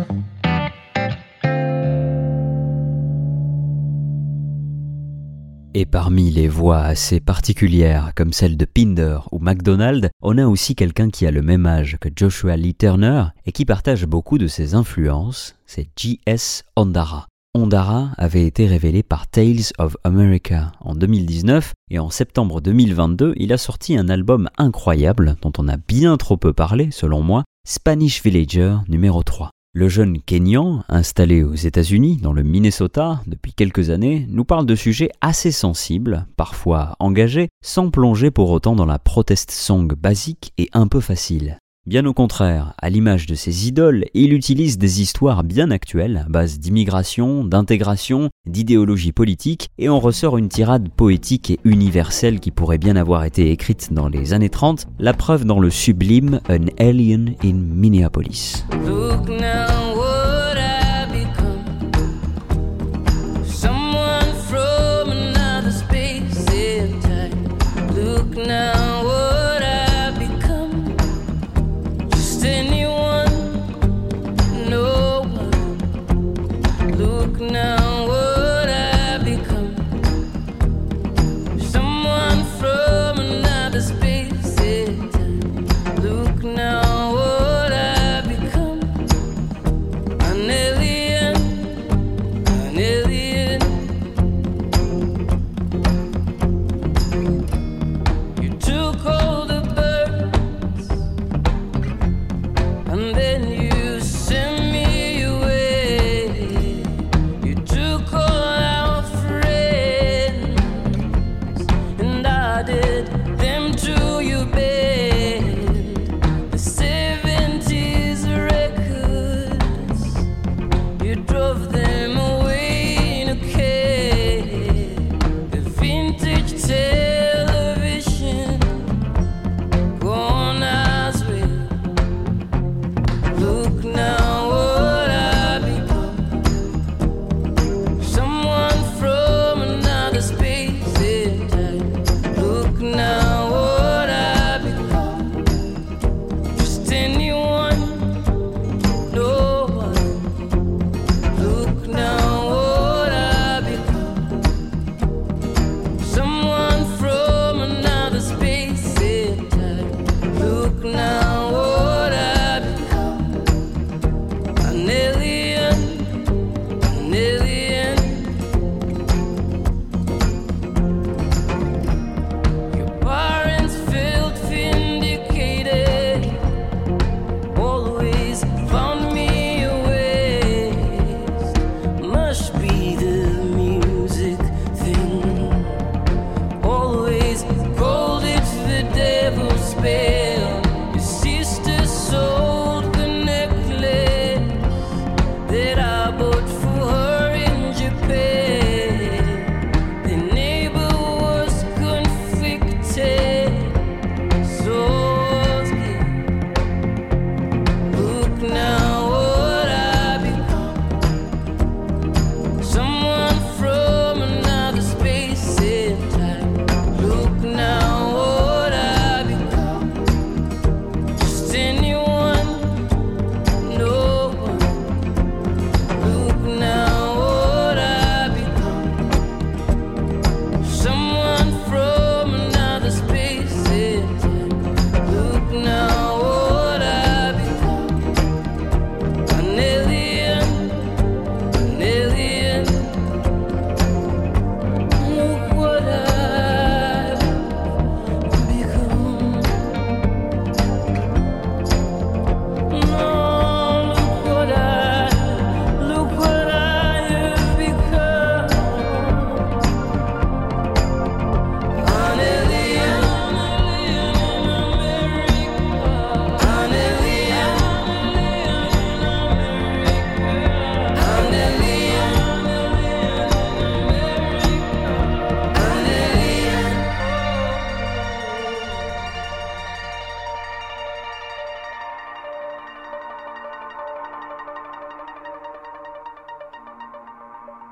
Et 5.76 5.86
parmi 5.86 6.30
les 6.30 6.46
voix 6.46 6.78
assez 6.78 7.18
particulières 7.18 8.12
comme 8.14 8.32
celle 8.32 8.56
de 8.56 8.64
Pinder 8.64 9.18
ou 9.32 9.40
McDonald, 9.40 10.08
on 10.22 10.38
a 10.38 10.46
aussi 10.46 10.76
quelqu'un 10.76 11.10
qui 11.10 11.26
a 11.26 11.32
le 11.32 11.42
même 11.42 11.66
âge 11.66 11.96
que 12.00 12.08
Joshua 12.14 12.56
Lee 12.56 12.76
Turner 12.76 13.24
et 13.44 13.50
qui 13.50 13.64
partage 13.64 14.06
beaucoup 14.06 14.38
de 14.38 14.46
ses 14.46 14.76
influences, 14.76 15.56
c'est 15.66 15.88
J.S. 15.96 16.62
Ondara. 16.76 17.26
Ondara 17.54 18.10
avait 18.18 18.46
été 18.46 18.68
révélé 18.68 19.02
par 19.02 19.26
Tales 19.26 19.72
of 19.78 19.96
America 20.04 20.70
en 20.80 20.94
2019 20.94 21.72
et 21.90 21.98
en 21.98 22.08
septembre 22.08 22.60
2022, 22.60 23.34
il 23.36 23.52
a 23.52 23.58
sorti 23.58 23.96
un 23.96 24.08
album 24.08 24.48
incroyable 24.58 25.34
dont 25.42 25.52
on 25.58 25.66
a 25.66 25.76
bien 25.76 26.16
trop 26.18 26.36
peu 26.36 26.52
parlé 26.52 26.92
selon 26.92 27.20
moi, 27.20 27.42
Spanish 27.66 28.22
Villager 28.22 28.76
numéro 28.88 29.24
3. 29.24 29.50
Le 29.76 29.88
jeune 29.88 30.22
Kenyan, 30.22 30.84
installé 30.88 31.42
aux 31.42 31.56
États-Unis, 31.56 32.18
dans 32.22 32.32
le 32.32 32.44
Minnesota, 32.44 33.20
depuis 33.26 33.52
quelques 33.52 33.90
années, 33.90 34.24
nous 34.28 34.44
parle 34.44 34.66
de 34.66 34.76
sujets 34.76 35.10
assez 35.20 35.50
sensibles, 35.50 36.26
parfois 36.36 36.94
engagés, 37.00 37.48
sans 37.60 37.90
plonger 37.90 38.30
pour 38.30 38.50
autant 38.52 38.76
dans 38.76 38.86
la 38.86 39.00
protest 39.00 39.50
song 39.50 39.88
basique 39.88 40.52
et 40.58 40.70
un 40.74 40.86
peu 40.86 41.00
facile. 41.00 41.58
Bien 41.86 42.06
au 42.06 42.14
contraire, 42.14 42.72
à 42.80 42.88
l'image 42.88 43.26
de 43.26 43.34
ses 43.34 43.68
idoles, 43.68 44.06
il 44.14 44.32
utilise 44.32 44.78
des 44.78 45.02
histoires 45.02 45.44
bien 45.44 45.70
actuelles, 45.70 46.24
à 46.24 46.30
base 46.30 46.58
d'immigration, 46.58 47.44
d'intégration, 47.44 48.30
d'idéologie 48.46 49.12
politique, 49.12 49.68
et 49.76 49.90
on 49.90 50.00
ressort 50.00 50.38
une 50.38 50.48
tirade 50.48 50.88
poétique 50.88 51.50
et 51.50 51.60
universelle 51.64 52.40
qui 52.40 52.52
pourrait 52.52 52.78
bien 52.78 52.96
avoir 52.96 53.24
été 53.24 53.50
écrite 53.50 53.92
dans 53.92 54.08
les 54.08 54.32
années 54.32 54.48
30, 54.48 54.86
la 54.98 55.12
preuve 55.12 55.44
dans 55.44 55.60
le 55.60 55.68
sublime 55.68 56.40
An 56.48 56.64
Alien 56.78 57.34
in 57.44 57.52
Minneapolis. 57.52 58.64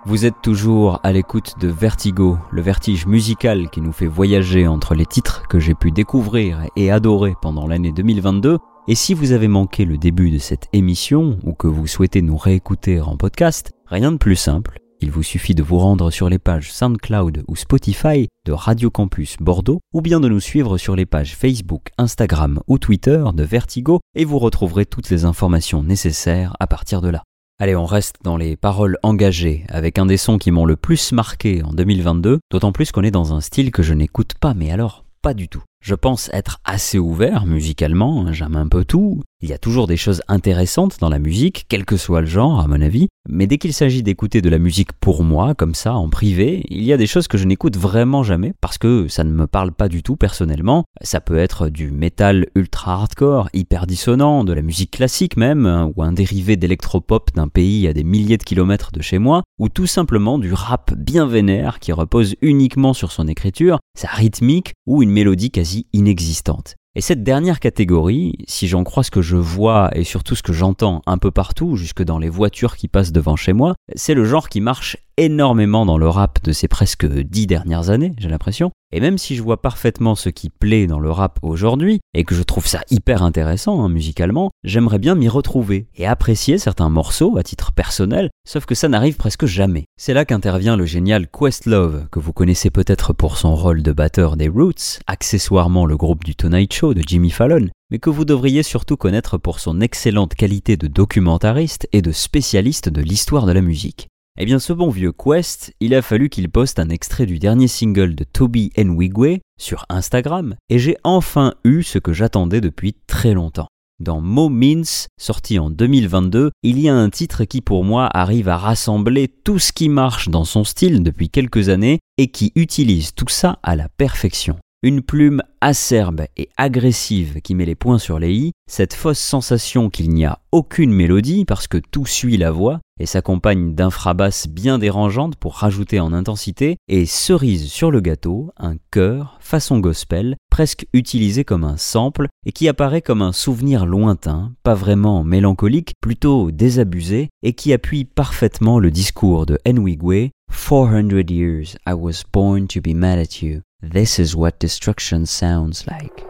Vous 0.05 0.25
êtes 0.27 0.43
toujours 0.43 0.99
à 1.05 1.12
l'écoute 1.12 1.55
de 1.61 1.69
Vertigo, 1.69 2.37
le 2.51 2.61
vertige 2.61 3.07
musical 3.07 3.71
qui 3.71 3.81
nous 3.81 3.93
fait 3.93 4.09
voyager 4.09 4.67
entre 4.67 4.97
les 4.97 5.07
titres 5.07 5.47
que 5.47 5.61
j'ai 5.61 5.75
pu 5.75 5.93
découvrir 5.93 6.67
et 6.75 6.91
adorer 6.91 7.37
pendant 7.41 7.69
l'année 7.69 7.93
2022. 7.93 8.59
Et 8.88 8.97
si 8.97 9.15
vous 9.15 9.31
avez 9.31 9.47
manqué 9.47 9.85
le 9.85 9.99
début 9.99 10.33
de 10.33 10.38
cette 10.38 10.67
émission 10.73 11.38
ou 11.45 11.53
que 11.53 11.69
vous 11.69 11.87
souhaitez 11.87 12.21
nous 12.21 12.37
réécouter 12.37 13.01
en 13.01 13.17
podcast, 13.17 13.71
rien 13.87 14.11
de 14.11 14.17
plus 14.17 14.35
simple. 14.35 14.81
il 15.01 15.12
vous 15.12 15.23
suffit 15.23 15.55
de 15.55 15.62
vous 15.62 15.79
rendre 15.79 16.11
sur 16.11 16.29
les 16.29 16.41
pages 16.41 16.73
SoundCloud 16.73 17.45
ou 17.47 17.55
Spotify 17.55 18.27
de 18.45 18.53
Radio 18.53 18.91
Campus 18.91 19.37
Bordeaux 19.41 19.79
ou 19.95 20.01
bien 20.01 20.19
de 20.19 20.29
nous 20.29 20.41
suivre 20.41 20.79
sur 20.79 20.97
les 20.97 21.07
pages 21.07 21.37
Facebook, 21.37 21.91
Instagram 21.97 22.61
ou 22.67 22.79
Twitter 22.79 23.25
de 23.35 23.45
Vertigo 23.45 24.01
et 24.17 24.25
vous 24.25 24.41
retrouverez 24.41 24.85
toutes 24.85 25.11
les 25.11 25.25
informations 25.25 25.85
nécessaires 25.85 26.57
à 26.59 26.67
partir 26.67 27.03
de 27.03 27.09
là. 27.09 27.23
Allez, 27.62 27.77
on 27.77 27.87
reste 27.87 28.16
dans 28.25 28.37
les 28.37 28.57
paroles 28.57 28.98
engagées, 29.05 29.64
avec 29.68 29.96
un 29.96 30.05
des 30.05 30.16
sons 30.16 30.37
qui 30.37 30.51
m'ont 30.51 30.64
le 30.64 30.75
plus 30.75 31.12
marqué 31.12 31.62
en 31.62 31.72
2022, 31.72 32.40
d'autant 32.51 32.72
plus 32.72 32.90
qu'on 32.90 33.05
est 33.05 33.12
dans 33.12 33.35
un 33.35 33.40
style 33.40 33.70
que 33.70 33.85
je 33.85 33.94
n'écoute 33.94 34.35
pas, 34.35 34.53
mais 34.53 34.72
alors 34.72 35.05
pas 35.22 35.33
du 35.33 35.46
tout. 35.46 35.62
Je 35.83 35.97
pense 35.97 36.31
être 36.33 36.61
assez 36.64 37.01
ouvert 37.01 37.45
musicalement, 37.45 38.25
hein, 38.25 38.33
j'aime 38.33 38.55
un 38.55 38.68
peu 38.68 38.85
tout. 38.85 39.21
Il 39.40 39.49
y 39.49 39.53
a 39.53 39.59
toujours 39.59 39.88
des 39.88 39.97
choses 39.97 40.23
intéressantes 40.29 41.01
dans 41.01 41.09
la 41.09 41.18
musique, 41.18 41.64
quel 41.68 41.85
que 41.85 41.97
soit 41.97 42.21
le 42.21 42.29
genre 42.29 42.61
à 42.61 42.68
mon 42.68 42.81
avis, 42.81 43.09
mais 43.29 43.49
dès 43.49 43.59
qu'il 43.59 43.73
s'agit 43.73 44.05
d'écouter 44.05 44.40
de 44.40 44.49
la 44.49 44.61
musique 44.61 44.92
pour 44.92 45.25
moi, 45.25 45.57
comme 45.57 45.75
ça, 45.75 45.95
en 45.95 46.09
privé, 46.09 46.64
il 46.68 46.85
y 46.85 46.92
a 46.92 46.97
des 46.97 47.09
choses 47.09 47.27
que 47.27 47.37
je 47.37 47.45
n'écoute 47.45 47.77
vraiment 47.77 48.23
jamais 48.23 48.55
parce 48.61 48.79
que 48.79 49.09
ça 49.09 49.25
ne 49.25 49.33
me 49.33 49.49
parle 49.49 49.73
pas 49.73 49.88
du 49.88 50.05
tout 50.05 50.14
personnellement. 50.14 50.85
Ça 51.01 51.21
peut 51.21 51.38
être 51.38 51.68
du 51.68 51.90
métal 51.90 52.47
ultra 52.55 52.92
hardcore, 52.92 53.49
hyper 53.53 53.88
dissonant, 53.88 54.45
de 54.45 54.53
la 54.53 54.62
musique 54.62 54.92
classique 54.92 55.37
même, 55.37 55.66
hein, 55.66 55.90
ou 55.97 56.05
un 56.05 56.12
dérivé 56.12 56.57
d'électropop 56.57 57.31
d'un 57.35 57.49
pays 57.49 57.88
à 57.88 57.92
des 57.92 58.05
milliers 58.05 58.38
de 58.38 58.45
kilomètres 58.45 58.92
de 58.92 59.03
chez 59.03 59.18
moi, 59.18 59.42
ou 59.59 59.68
tout 59.68 59.88
simplement 59.88 60.38
du 60.38 60.53
rap 60.53 60.95
bien 60.95 61.27
vénère 61.27 61.81
qui 61.81 61.90
repose 61.90 62.37
uniquement 62.42 62.92
sur 62.92 63.11
son 63.11 63.27
écriture, 63.27 63.81
sa 63.99 64.09
rythmique 64.09 64.73
ou 64.87 65.03
une 65.03 65.11
mélodie 65.11 65.51
quasi 65.51 65.72
inexistante. 65.93 66.77
Et 66.95 67.01
cette 67.01 67.23
dernière 67.23 67.59
catégorie, 67.59 68.35
si 68.47 68.69
j'en 68.69 68.85
crois 68.85 69.03
ce 69.03 69.11
que 69.11 69.23
je 69.23 69.37
vois 69.37 69.91
et 69.97 70.05
surtout 70.05 70.35
ce 70.35 70.43
que 70.43 70.53
j'entends 70.53 71.01
un 71.07 71.17
peu 71.17 71.31
partout, 71.31 71.77
jusque 71.77 72.03
dans 72.03 72.19
les 72.19 72.29
voitures 72.29 72.77
qui 72.77 72.87
passent 72.87 73.13
devant 73.13 73.37
chez 73.37 73.55
moi, 73.55 73.75
c'est 73.95 74.13
le 74.13 74.27
genre 74.27 74.51
qui 74.51 74.61
marche 74.61 74.99
énormément 75.16 75.87
dans 75.87 75.98
le 75.98 76.09
rap 76.09 76.42
de 76.44 76.53
ces 76.53 76.68
presque 76.68 77.07
dix 77.07 77.46
dernières 77.46 77.90
années, 77.90 78.14
j'ai 78.18 78.29
l'impression. 78.29 78.70
Et 78.94 79.01
même 79.01 79.16
si 79.16 79.37
je 79.37 79.42
vois 79.42 79.62
parfaitement 79.62 80.14
ce 80.14 80.29
qui 80.29 80.51
plaît 80.51 80.87
dans 80.87 80.98
le 80.98 81.11
rap 81.11 81.38
aujourd'hui, 81.42 82.01
et 82.12 82.25
que 82.25 82.35
je 82.35 82.42
trouve 82.42 82.66
ça 82.66 82.83
hyper 82.90 83.22
intéressant 83.22 83.83
hein, 83.83 83.88
musicalement, 83.88 84.51
j'aimerais 84.64 84.98
bien 84.98 85.14
m'y 85.14 85.29
retrouver 85.29 85.87
et 85.96 86.07
apprécier 86.07 86.59
certains 86.59 86.90
morceaux 86.90 87.38
à 87.38 87.42
titre 87.42 87.72
personnel, 87.72 88.29
sauf 88.46 88.66
que 88.66 88.75
ça 88.75 88.88
n'arrive 88.88 89.16
presque 89.16 89.46
jamais. 89.46 89.85
C'est 89.96 90.12
là 90.12 90.27
qu'intervient 90.27 90.77
le 90.77 90.85
génial 90.85 91.27
Questlove, 91.29 92.07
que 92.11 92.18
vous 92.18 92.35
connaissez 92.35 92.70
peut-être 92.70 93.14
pour 93.14 93.38
son 93.38 93.55
rôle 93.55 93.83
de 93.83 93.92
batteur 93.92 94.37
des 94.37 94.48
Roots, 94.48 95.01
accessoirement 95.07 95.87
le 95.87 95.96
groupe 95.96 96.25
du 96.25 96.37
Tonight 96.37 96.72
Show 96.72 96.92
de 96.92 97.03
Jimmy 97.07 97.31
Fallon, 97.31 97.68
mais 97.90 97.98
que 97.98 98.11
vous 98.11 98.27
devriez 98.27 98.62
surtout 98.62 98.98
connaître 98.98 99.38
pour 99.38 99.59
son 99.59 99.81
excellente 99.81 100.35
qualité 100.35 100.77
de 100.77 100.87
documentariste 100.87 101.88
et 101.92 102.03
de 102.03 102.12
spécialiste 102.12 102.90
de 102.90 103.01
l'histoire 103.01 103.46
de 103.46 103.53
la 103.53 103.62
musique. 103.62 104.09
Eh 104.38 104.47
bien 104.47 104.59
ce 104.59 104.73
bon 104.73 104.88
vieux 104.88 105.12
Quest, 105.12 105.75
il 105.81 105.95
a 105.95 106.01
fallu 106.01 106.31
qu'il 106.31 106.51
poste 106.51 106.79
un 106.79 106.88
extrait 106.88 107.27
du 107.27 107.38
dernier 107.38 107.68
single 107.68 108.14
de 108.14 108.25
Toby 108.25 108.73
Nwigwe 108.79 109.40
sur 109.61 109.85
Instagram, 109.90 110.55
et 110.71 110.79
j'ai 110.79 110.97
enfin 111.05 111.53
eu 111.64 111.83
ce 111.83 111.99
que 111.99 112.14
j'attendais 112.14 112.62
depuis 112.62 112.95
très 113.07 113.35
longtemps. 113.35 113.68
Dans 114.01 114.23
Mo 114.23 114.49
Means, 114.49 115.07
sorti 115.21 115.59
en 115.59 115.68
2022, 115.68 116.51
il 116.62 116.81
y 116.81 116.88
a 116.88 116.95
un 116.95 117.11
titre 117.11 117.45
qui 117.45 117.61
pour 117.61 117.85
moi 117.85 118.09
arrive 118.12 118.49
à 118.49 118.57
rassembler 118.57 119.29
tout 119.29 119.59
ce 119.59 119.71
qui 119.71 119.90
marche 119.90 120.31
dans 120.31 120.45
son 120.45 120.64
style 120.64 121.03
depuis 121.03 121.29
quelques 121.29 121.68
années 121.68 121.99
et 122.16 122.29
qui 122.29 122.53
utilise 122.57 123.14
tout 123.14 123.29
ça 123.29 123.59
à 123.62 123.77
la 123.77 123.90
perfection. 123.90 124.57
Une 124.85 125.01
plume 125.01 125.42
acerbe 125.61 126.23
et 126.37 126.49
agressive 126.57 127.40
qui 127.40 127.55
met 127.55 127.64
les 127.64 127.77
points 127.77 128.01
sur 128.01 128.18
les 128.18 128.33
i, 128.35 128.53
cette 128.68 128.95
fausse 128.95 129.21
sensation 129.21 129.90
qu'il 129.90 130.11
n'y 130.11 130.25
a 130.25 130.40
aucune 130.51 130.92
mélodie 130.92 131.45
parce 131.45 131.68
que 131.68 131.79
tout 131.79 132.05
suit 132.05 132.37
la 132.37 132.51
voix 132.51 132.81
et 132.99 133.07
s'accompagne 133.07 133.75
d'infrabasses 133.75 134.49
bien 134.49 134.79
dérangeantes 134.79 135.37
pour 135.37 135.55
rajouter 135.55 136.01
en 136.01 136.12
intensité, 136.12 136.77
et 136.88 137.07
cerise 137.07 137.71
sur 137.71 137.90
le 137.90 138.01
gâteau, 138.01 138.53
un 138.57 138.75
chœur 138.90 139.38
façon 139.40 139.79
gospel, 139.79 140.37
presque 140.51 140.87
utilisé 140.92 141.44
comme 141.44 141.65
un 141.65 141.77
sample 141.77 142.27
et 142.44 142.52
qui 142.52 142.69
apparaît 142.69 143.02
comme 143.02 143.23
un 143.23 143.33
souvenir 143.33 143.87
lointain, 143.87 144.52
pas 144.63 144.75
vraiment 144.75 145.25
mélancolique, 145.25 145.94
plutôt 146.00 146.50
désabusé, 146.50 147.29
et 147.42 147.54
qui 147.54 147.73
appuie 147.73 148.04
parfaitement 148.04 148.79
le 148.79 148.90
discours 148.90 149.46
de 149.46 149.59
Nwigwe 149.67 150.31
400 150.53 151.31
years 151.31 151.77
I 151.87 151.94
was 151.94 152.23
born 152.23 152.69
to 152.69 152.81
be 152.81 152.94
mad 152.94 153.19
at 153.19 153.42
you. 153.42 153.63
This 153.81 154.19
is 154.19 154.37
what 154.37 154.61
destruction 154.61 155.27
sounds 155.27 155.87
like. 155.88 156.25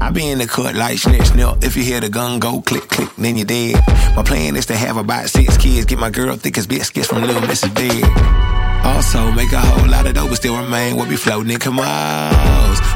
I 0.00 0.10
be 0.12 0.28
in 0.28 0.38
the 0.38 0.46
cut 0.46 0.74
like 0.74 0.98
snitch 0.98 1.26
snip. 1.26 1.62
If 1.62 1.76
you 1.76 1.82
hear 1.82 2.00
the 2.00 2.08
gun 2.08 2.38
go 2.38 2.62
click 2.62 2.88
click, 2.88 3.10
then 3.16 3.36
you 3.36 3.44
dead. 3.44 3.74
My 4.16 4.22
plan 4.22 4.56
is 4.56 4.66
to 4.66 4.76
have 4.76 4.96
about 4.96 5.28
six 5.28 5.56
kids, 5.58 5.84
get 5.84 5.98
my 5.98 6.10
girl 6.10 6.36
thick 6.36 6.56
as 6.56 6.66
biscuits 6.66 7.08
from 7.08 7.22
Little 7.22 7.42
Mrs. 7.42 7.74
Big. 7.74 8.51
Also, 8.84 9.30
make 9.32 9.52
a 9.52 9.60
whole 9.60 9.88
lot 9.88 10.06
of 10.06 10.14
dough, 10.14 10.28
but 10.28 10.36
still 10.36 10.56
remain 10.56 10.96
what 10.96 11.08
be 11.08 11.16
floating 11.16 11.52
in 11.52 11.58
Camos. 11.58 11.82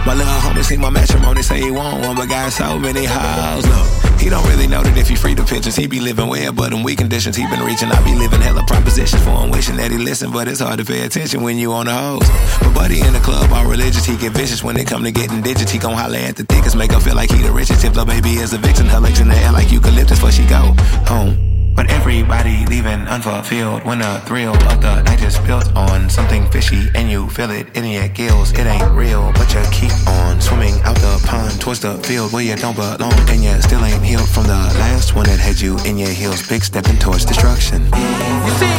My 0.05 0.14
little 0.14 0.32
homie 0.34 0.64
see 0.64 0.76
my 0.76 0.91
matrimony, 0.91 1.43
say 1.43 1.61
he 1.61 1.70
want 1.70 2.05
one, 2.05 2.16
but 2.16 2.28
got 2.28 2.53
so 2.53 2.78
many 2.78 3.05
hoes. 3.05 3.66
Look, 3.66 4.20
he 4.20 4.28
don't 4.28 4.47
really 4.49 4.66
know 4.66 4.82
that 4.82 4.97
if 4.97 5.09
he 5.09 5.14
free 5.14 5.34
the 5.34 5.45
pictures, 5.45 5.76
he 5.76 5.87
be 5.87 6.01
living 6.01 6.28
well, 6.28 6.53
but 6.53 6.72
in 6.72 6.82
weak 6.82 6.99
conditions, 6.99 7.37
he 7.37 7.47
been 7.47 7.61
reaching. 7.61 7.91
I 7.91 8.03
be 8.05 8.14
living 8.14 8.41
hella 8.41 8.64
propositions 8.66 9.22
for 9.22 9.30
him, 9.30 9.51
wishing 9.51 9.76
that 9.76 9.91
he 9.91 9.99
listen, 9.99 10.32
but 10.32 10.49
it's 10.49 10.61
hard 10.61 10.78
to 10.78 10.84
pay 10.84 11.05
attention 11.05 11.43
when 11.43 11.57
you 11.57 11.72
on 11.72 11.87
the 11.87 11.93
hose. 11.93 12.28
But 12.61 12.74
buddy 12.74 13.01
in 13.01 13.12
the 13.12 13.20
club, 13.20 13.53
all 13.53 13.66
religious, 13.66 14.05
he 14.05 14.16
get 14.16 14.32
vicious 14.32 14.64
when 14.64 14.76
it 14.76 14.87
come 14.87 15.05
to 15.05 15.12
getting 15.12 15.43
digits. 15.43 15.70
He 15.70 15.78
gon' 15.78 15.95
holler 15.95 16.18
at 16.18 16.37
the 16.37 16.45
thickest, 16.45 16.76
make 16.76 16.93
her 16.93 17.01
feel 17.01 17.14
like 17.14 17.30
he 17.30 17.43
the 17.43 17.53
richest. 17.53 17.84
If 17.84 17.95
the 17.95 18.05
baby 18.05 18.34
is 18.34 18.53
a 18.53 18.59
vixen, 18.59 18.87
her 18.87 19.01
legs 19.01 19.20
in 19.20 19.28
the 19.28 19.37
air 19.37 19.53
like 19.53 19.70
eucalyptus, 19.70 20.18
before 20.18 20.32
she 20.32 20.45
go 20.47 20.74
home. 21.07 21.45
But 21.77 21.91
everybody 21.91 22.64
leaving 22.66 23.07
unfulfilled 23.07 23.85
when 23.85 23.99
the 23.99 24.20
thrill 24.24 24.55
of 24.55 24.81
the 24.81 25.03
night 25.03 25.22
is 25.22 25.39
built 25.41 25.68
on 25.77 26.09
something 26.09 26.51
fishy 26.51 26.89
and 26.95 27.11
you 27.11 27.29
feel 27.29 27.51
it 27.51 27.77
in 27.77 27.85
your 27.85 28.09
gills. 28.09 28.53
It 28.53 28.66
ain't 28.66 28.91
real, 28.93 29.31
but 29.35 29.53
you 29.53 29.62
keep 29.70 29.93
on 30.09 30.41
swimming 30.41 30.81
out 30.85 30.97
the 30.97 31.22
pond 31.27 31.61
towards 31.61 31.81
the 31.81 31.99
field 31.99 32.33
where 32.33 32.43
you 32.43 32.57
don't 32.57 32.74
belong. 32.74 33.12
And 33.29 33.45
you 33.45 33.61
still 33.61 33.85
ain't 33.85 34.03
healed 34.03 34.29
from 34.29 34.45
the 34.45 34.61
last 34.81 35.14
one 35.14 35.27
that 35.27 35.39
had 35.39 35.61
you 35.61 35.77
in 35.85 35.99
your 35.99 36.09
heels, 36.09 36.49
big 36.49 36.64
stepping 36.64 36.97
towards 36.99 37.27
destruction. 37.27 37.85
You 37.85 38.55
see, 38.57 38.77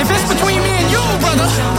if 0.00 0.08
it's 0.10 0.26
between 0.32 0.62
me 0.62 0.72
and 0.80 0.90
you, 0.90 1.02
brother, 1.20 1.73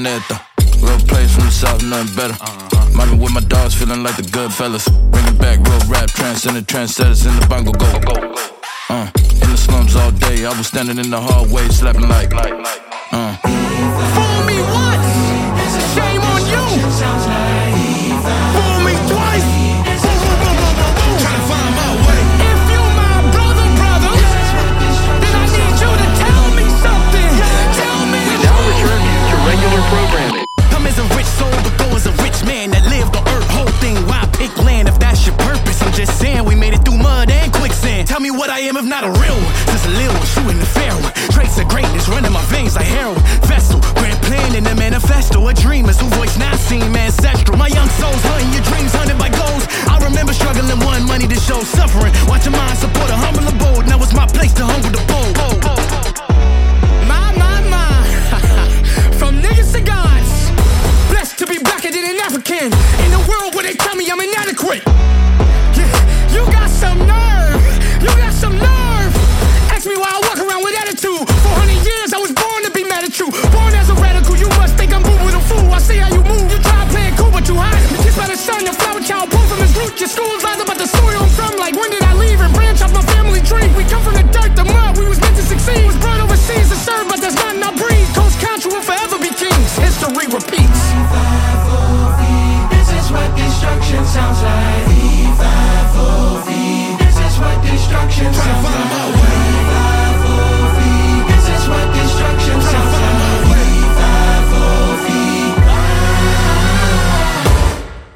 planeta. 0.00 0.40
Real 0.82 0.98
place 1.06 1.34
from 1.34 1.44
the 1.44 1.50
south, 1.50 1.82
nothing 1.84 2.14
better. 2.16 2.36
Mommy 2.96 3.18
with 3.18 3.32
my 3.32 3.40
dogs, 3.40 3.74
feeling 3.74 4.02
like 4.02 4.16
the 4.16 4.28
good 4.30 4.52
fellas. 4.52 4.88
Bringing 4.88 5.36
back 5.36 5.58
real 5.60 5.80
rap, 5.88 6.08
transcending 6.08 6.64
trendsetters 6.64 7.26
in 7.26 7.38
the 7.38 7.46
bongo 7.46 7.72
go. 7.72 7.86
Uh, 8.88 9.10
in 9.42 9.50
the 9.50 9.56
slums 9.56 9.96
all 9.96 10.10
day, 10.12 10.44
I 10.44 10.56
was 10.56 10.68
standing 10.68 10.98
in 10.98 11.10
the 11.10 11.20
hallway, 11.20 11.68
slapping 11.68 12.08
like. 12.08 12.32
Uh. 13.12 14.29
Tell 38.10 38.18
me 38.18 38.32
what 38.34 38.50
I 38.50 38.58
am 38.66 38.76
if 38.76 38.82
not 38.82 39.06
a 39.06 39.12
real 39.22 39.38
one. 39.38 39.54
Just 39.70 39.86
a 39.86 39.94
little 39.94 40.18
one, 40.18 40.26
shooting 40.34 40.58
the 40.58 40.66
fair 40.66 40.90
one. 40.98 41.14
Traits 41.30 41.62
of 41.62 41.70
greatness 41.70 42.08
running 42.08 42.32
my 42.32 42.42
veins 42.50 42.74
like 42.74 42.90
heroin. 42.90 43.22
Vessel, 43.46 43.78
grand 43.94 44.18
plan 44.26 44.56
in 44.58 44.64
the 44.64 44.74
manifesto. 44.74 45.46
A 45.46 45.54
dreamers 45.54 45.94
who 46.00 46.10
voice 46.18 46.36
not 46.36 46.58
seen, 46.58 46.90
ancestral. 46.90 47.56
My 47.56 47.68
young 47.70 47.86
souls 48.02 48.18
hunting 48.26 48.50
your 48.50 48.66
dreams, 48.66 48.90
hunted 48.98 49.14
by 49.14 49.30
goals. 49.30 49.62
I 49.86 50.02
remember 50.02 50.34
struggling, 50.34 50.74
one 50.82 51.06
money 51.06 51.30
to 51.30 51.38
show 51.38 51.62
suffering. 51.62 52.10
Watch 52.26 52.50
your 52.50 52.58
mind 52.58 52.82
support 52.82 53.14
a 53.14 53.16
humble 53.16 53.46
abode. 53.46 53.86
Now 53.86 54.02
it's 54.02 54.12
my 54.12 54.26
place 54.26 54.52
to 54.58 54.66
humble 54.66 54.90
the 54.90 55.02
bold. 55.06 55.38
My, 57.06 57.30
my, 57.38 57.62
my. 57.70 57.94
From 59.22 59.38
niggas 59.38 59.70
to 59.78 59.86
gods. 59.86 60.50
Blessed 61.14 61.38
to 61.38 61.46
be 61.46 61.62
blacker 61.62 61.94
than 61.94 62.02
an 62.02 62.18
African. 62.26 62.74
In 63.06 63.10
a 63.14 63.22
world 63.30 63.54
where 63.54 63.62
they 63.62 63.78
tell 63.78 63.94
me 63.94 64.10
I'm 64.10 64.18
inadequate. 64.18 64.82
You 66.34 66.42
got 66.50 66.66
some 66.66 67.06
nerve. 67.06 67.39
You 68.00 68.06
got 68.06 68.29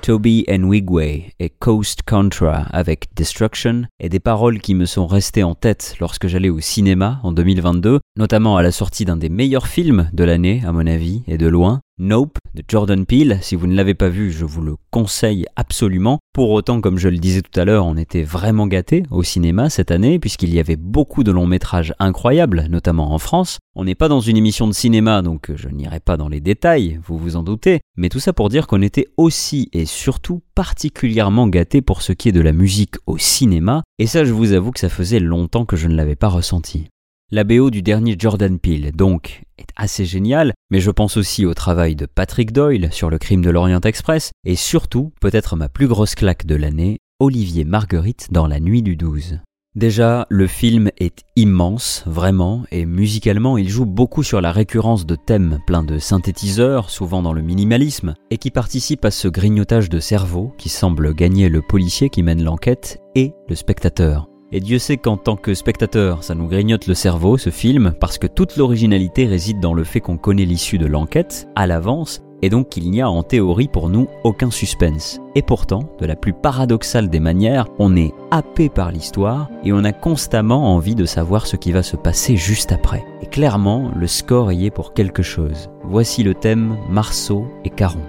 Toby 0.04 0.44
Nwigwe 0.46 1.30
et 1.40 1.48
Coast 1.48 2.00
Contra 2.06 2.66
avec 2.72 3.06
Destruction 3.16 3.84
et 3.98 4.10
des 4.10 4.20
paroles 4.20 4.60
qui 4.60 4.74
me 4.74 4.84
sont 4.84 5.06
restées 5.06 5.42
en 5.42 5.54
tête 5.54 5.96
lorsque 5.98 6.26
j'allais 6.26 6.50
au 6.50 6.60
cinéma 6.60 7.20
en 7.22 7.32
2022, 7.32 8.00
notamment 8.18 8.58
à 8.58 8.62
la 8.62 8.70
sortie 8.70 9.06
d'un 9.06 9.16
des 9.16 9.30
meilleurs 9.30 9.66
films 9.66 10.10
de 10.12 10.24
l'année 10.24 10.62
à 10.66 10.72
mon 10.72 10.86
avis 10.86 11.22
et 11.26 11.38
de 11.38 11.46
loin, 11.46 11.80
Nope 11.98 12.36
de 12.54 12.62
Jordan 12.66 13.04
Peele. 13.04 13.38
Si 13.42 13.56
vous 13.56 13.66
ne 13.66 13.74
l'avez 13.74 13.94
pas 13.94 14.08
vu, 14.08 14.30
je 14.30 14.44
vous 14.44 14.62
le 14.62 14.76
conseille 14.90 15.46
absolument. 15.56 16.18
Pour 16.32 16.50
autant, 16.50 16.80
comme 16.80 16.98
je 16.98 17.08
le 17.08 17.18
disais 17.18 17.42
tout 17.42 17.58
à 17.58 17.64
l'heure, 17.64 17.86
on 17.86 17.96
était 17.96 18.22
vraiment 18.22 18.66
gâtés 18.66 19.02
au 19.10 19.22
cinéma 19.22 19.70
cette 19.70 19.90
année 19.90 20.18
puisqu'il 20.18 20.54
y 20.54 20.60
avait 20.60 20.76
beaucoup 20.76 21.24
de 21.24 21.32
longs 21.32 21.46
métrages 21.46 21.94
incroyables, 21.98 22.66
notamment 22.70 23.12
en 23.12 23.18
France. 23.18 23.58
On 23.76 23.84
n'est 23.84 23.94
pas 23.94 24.08
dans 24.08 24.20
une 24.20 24.36
émission 24.36 24.68
de 24.68 24.72
cinéma, 24.72 25.22
donc 25.22 25.50
je 25.54 25.68
n'irai 25.68 26.00
pas 26.00 26.16
dans 26.16 26.28
les 26.28 26.40
détails, 26.40 27.00
vous 27.04 27.18
vous 27.18 27.36
en 27.36 27.42
doutez, 27.42 27.80
mais 27.96 28.08
tout 28.08 28.20
ça 28.20 28.32
pour 28.32 28.48
dire 28.48 28.66
qu'on 28.66 28.82
était 28.82 29.08
aussi 29.16 29.68
et 29.72 29.84
surtout 29.84 30.42
particulièrement 30.54 31.48
gâtés 31.48 31.82
pour 31.82 32.02
ce 32.02 32.12
qui 32.12 32.28
est 32.28 32.32
de 32.32 32.40
la 32.40 32.52
musique 32.52 32.94
au 33.06 33.18
cinéma, 33.18 33.82
et 33.98 34.06
ça 34.06 34.24
je 34.24 34.32
vous 34.32 34.52
avoue 34.52 34.70
que 34.70 34.80
ça 34.80 34.88
faisait 34.88 35.20
longtemps 35.20 35.64
que 35.64 35.76
je 35.76 35.88
ne 35.88 35.96
l'avais 35.96 36.14
pas 36.14 36.28
ressenti. 36.28 36.88
La 37.34 37.42
BO 37.42 37.70
du 37.70 37.82
dernier 37.82 38.14
Jordan 38.16 38.60
Peele, 38.60 38.92
donc, 38.94 39.42
est 39.58 39.66
assez 39.74 40.04
géniale, 40.04 40.52
mais 40.70 40.78
je 40.78 40.92
pense 40.92 41.16
aussi 41.16 41.44
au 41.44 41.52
travail 41.52 41.96
de 41.96 42.06
Patrick 42.06 42.52
Doyle 42.52 42.92
sur 42.92 43.10
le 43.10 43.18
crime 43.18 43.42
de 43.42 43.50
l'Orient 43.50 43.80
Express, 43.80 44.30
et 44.46 44.54
surtout, 44.54 45.10
peut-être 45.20 45.56
ma 45.56 45.68
plus 45.68 45.88
grosse 45.88 46.14
claque 46.14 46.46
de 46.46 46.54
l'année, 46.54 46.98
Olivier 47.18 47.64
Marguerite 47.64 48.28
dans 48.30 48.46
La 48.46 48.60
Nuit 48.60 48.82
du 48.82 48.94
12. 48.94 49.40
Déjà, 49.74 50.28
le 50.30 50.46
film 50.46 50.92
est 50.96 51.24
immense, 51.34 52.04
vraiment, 52.06 52.62
et 52.70 52.86
musicalement, 52.86 53.58
il 53.58 53.68
joue 53.68 53.84
beaucoup 53.84 54.22
sur 54.22 54.40
la 54.40 54.52
récurrence 54.52 55.04
de 55.04 55.16
thèmes 55.16 55.58
pleins 55.66 55.82
de 55.82 55.98
synthétiseurs, 55.98 56.88
souvent 56.88 57.20
dans 57.20 57.32
le 57.32 57.42
minimalisme, 57.42 58.14
et 58.30 58.38
qui 58.38 58.52
participent 58.52 59.06
à 59.06 59.10
ce 59.10 59.26
grignotage 59.26 59.88
de 59.88 59.98
cerveau 59.98 60.54
qui 60.56 60.68
semble 60.68 61.12
gagner 61.12 61.48
le 61.48 61.62
policier 61.62 62.10
qui 62.10 62.22
mène 62.22 62.44
l'enquête 62.44 63.00
et 63.16 63.32
le 63.48 63.56
spectateur. 63.56 64.28
Et 64.54 64.60
Dieu 64.60 64.78
sait 64.78 64.98
qu'en 64.98 65.16
tant 65.16 65.34
que 65.34 65.52
spectateur, 65.52 66.22
ça 66.22 66.36
nous 66.36 66.46
grignote 66.46 66.86
le 66.86 66.94
cerveau, 66.94 67.36
ce 67.38 67.50
film, 67.50 67.92
parce 67.98 68.18
que 68.18 68.28
toute 68.28 68.56
l'originalité 68.56 69.26
réside 69.26 69.58
dans 69.58 69.74
le 69.74 69.82
fait 69.82 69.98
qu'on 69.98 70.16
connaît 70.16 70.44
l'issue 70.44 70.78
de 70.78 70.86
l'enquête, 70.86 71.48
à 71.56 71.66
l'avance, 71.66 72.22
et 72.40 72.50
donc 72.50 72.68
qu'il 72.68 72.88
n'y 72.88 73.02
a 73.02 73.10
en 73.10 73.24
théorie 73.24 73.66
pour 73.66 73.88
nous 73.88 74.06
aucun 74.22 74.52
suspense. 74.52 75.18
Et 75.34 75.42
pourtant, 75.42 75.88
de 75.98 76.06
la 76.06 76.14
plus 76.14 76.32
paradoxale 76.32 77.10
des 77.10 77.18
manières, 77.18 77.66
on 77.80 77.96
est 77.96 78.12
happé 78.30 78.68
par 78.68 78.92
l'histoire 78.92 79.50
et 79.64 79.72
on 79.72 79.82
a 79.82 79.92
constamment 79.92 80.72
envie 80.72 80.94
de 80.94 81.04
savoir 81.04 81.48
ce 81.48 81.56
qui 81.56 81.72
va 81.72 81.82
se 81.82 81.96
passer 81.96 82.36
juste 82.36 82.70
après. 82.70 83.04
Et 83.22 83.26
clairement, 83.26 83.90
le 83.96 84.06
score 84.06 84.52
y 84.52 84.66
est 84.66 84.70
pour 84.70 84.94
quelque 84.94 85.24
chose. 85.24 85.68
Voici 85.82 86.22
le 86.22 86.34
thème 86.34 86.76
Marceau 86.88 87.44
et 87.64 87.70
Caron. 87.70 88.02